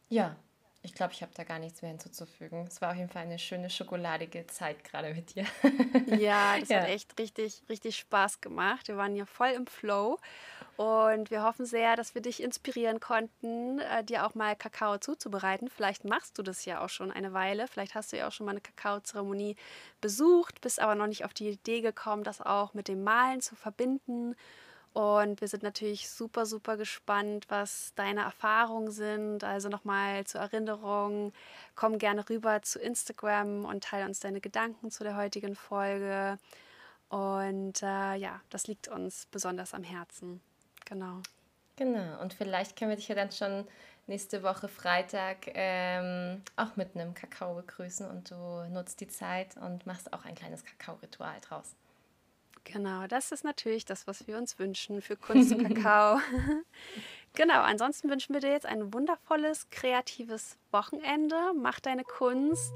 ja, 0.08 0.36
ich 0.82 0.94
glaube, 0.94 1.12
ich 1.12 1.20
habe 1.20 1.32
da 1.34 1.44
gar 1.44 1.58
nichts 1.58 1.82
mehr 1.82 1.90
hinzuzufügen. 1.90 2.66
Es 2.66 2.80
war 2.80 2.92
auf 2.92 2.96
jeden 2.96 3.10
Fall 3.10 3.22
eine 3.22 3.38
schöne 3.38 3.68
schokoladige 3.68 4.46
Zeit 4.46 4.82
gerade 4.82 5.12
mit 5.12 5.34
dir. 5.34 5.44
Ja, 6.18 6.58
das 6.58 6.68
ja. 6.68 6.80
hat 6.80 6.88
echt 6.88 7.18
richtig, 7.18 7.62
richtig 7.68 7.96
Spaß 7.96 8.40
gemacht. 8.40 8.88
Wir 8.88 8.96
waren 8.96 9.14
ja 9.14 9.26
voll 9.26 9.50
im 9.50 9.66
Flow 9.66 10.18
und 10.76 11.30
wir 11.30 11.42
hoffen 11.42 11.66
sehr, 11.66 11.96
dass 11.96 12.14
wir 12.14 12.22
dich 12.22 12.42
inspirieren 12.42 13.00
konnten, 13.00 13.78
äh, 13.80 14.02
dir 14.02 14.26
auch 14.26 14.34
mal 14.34 14.56
Kakao 14.56 14.98
zuzubereiten. 14.98 15.68
Vielleicht 15.68 16.04
machst 16.04 16.38
du 16.38 16.42
das 16.42 16.64
ja 16.64 16.82
auch 16.82 16.88
schon 16.88 17.12
eine 17.12 17.32
Weile. 17.32 17.68
Vielleicht 17.68 17.94
hast 17.94 18.12
du 18.12 18.16
ja 18.16 18.28
auch 18.28 18.32
schon 18.32 18.46
mal 18.46 18.52
eine 18.52 18.60
Kakaozeremonie 18.60 19.56
besucht, 20.00 20.60
bist 20.60 20.80
aber 20.80 20.94
noch 20.94 21.06
nicht 21.06 21.24
auf 21.24 21.34
die 21.34 21.50
Idee 21.50 21.82
gekommen, 21.82 22.24
das 22.24 22.40
auch 22.40 22.74
mit 22.74 22.88
dem 22.88 23.04
Malen 23.04 23.40
zu 23.40 23.54
verbinden. 23.54 24.34
Und 24.92 25.40
wir 25.40 25.46
sind 25.46 25.62
natürlich 25.62 26.10
super, 26.10 26.46
super 26.46 26.76
gespannt, 26.76 27.46
was 27.48 27.92
deine 27.94 28.22
Erfahrungen 28.22 28.90
sind. 28.90 29.44
Also 29.44 29.68
nochmal 29.68 30.24
zur 30.26 30.40
Erinnerung, 30.40 31.32
komm 31.76 31.98
gerne 31.98 32.28
rüber 32.28 32.62
zu 32.62 32.80
Instagram 32.80 33.64
und 33.64 33.84
teile 33.84 34.06
uns 34.06 34.18
deine 34.20 34.40
Gedanken 34.40 34.90
zu 34.90 35.04
der 35.04 35.16
heutigen 35.16 35.54
Folge. 35.54 36.38
Und 37.08 37.82
äh, 37.82 38.14
ja, 38.14 38.40
das 38.50 38.66
liegt 38.66 38.88
uns 38.88 39.26
besonders 39.30 39.74
am 39.74 39.84
Herzen. 39.84 40.40
Genau. 40.86 41.22
Genau, 41.76 42.20
und 42.20 42.34
vielleicht 42.34 42.76
können 42.76 42.90
wir 42.90 42.96
dich 42.96 43.08
ja 43.08 43.14
dann 43.14 43.32
schon 43.32 43.66
nächste 44.06 44.42
Woche 44.42 44.68
Freitag 44.68 45.46
ähm, 45.54 46.42
auch 46.56 46.76
mit 46.76 46.94
einem 46.94 47.14
Kakao 47.14 47.54
begrüßen 47.54 48.06
und 48.06 48.30
du 48.30 48.68
nutzt 48.70 49.00
die 49.00 49.08
Zeit 49.08 49.56
und 49.56 49.86
machst 49.86 50.12
auch 50.12 50.24
ein 50.24 50.34
kleines 50.34 50.64
Kakao-Ritual 50.64 51.40
draus. 51.40 51.74
Genau, 52.72 53.06
das 53.08 53.32
ist 53.32 53.44
natürlich 53.44 53.84
das, 53.84 54.06
was 54.06 54.26
wir 54.26 54.38
uns 54.38 54.58
wünschen 54.58 55.00
für 55.02 55.16
Kunst 55.16 55.52
und 55.52 55.64
Kakao. 55.74 56.20
genau, 57.34 57.60
ansonsten 57.62 58.08
wünschen 58.10 58.32
wir 58.34 58.40
dir 58.40 58.50
jetzt 58.50 58.66
ein 58.66 58.92
wundervolles, 58.92 59.68
kreatives 59.70 60.56
Wochenende. 60.70 61.36
Mach 61.56 61.80
deine 61.80 62.04
Kunst, 62.04 62.72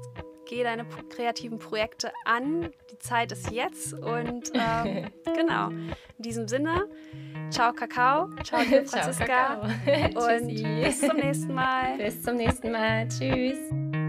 geh 0.47 0.63
deine 0.63 0.85
kreativen 1.09 1.59
Projekte 1.59 2.11
an. 2.25 2.71
Die 2.91 2.99
Zeit 2.99 3.31
ist 3.31 3.51
jetzt 3.51 3.93
und 3.93 4.51
ähm, 4.53 5.11
genau, 5.35 5.69
in 5.69 5.95
diesem 6.17 6.47
Sinne, 6.47 6.89
ciao 7.49 7.71
Kakao, 7.71 8.29
ciao 8.43 8.61
liebe 8.61 8.85
Franziska 8.85 9.61
ciao, 10.13 10.33
und 10.33 10.47
bis 10.47 10.99
zum 10.99 11.17
nächsten 11.17 11.53
Mal. 11.53 11.97
Bis 11.97 12.21
zum 12.21 12.35
nächsten 12.35 12.71
Mal, 12.71 13.07
tschüss. 13.07 14.04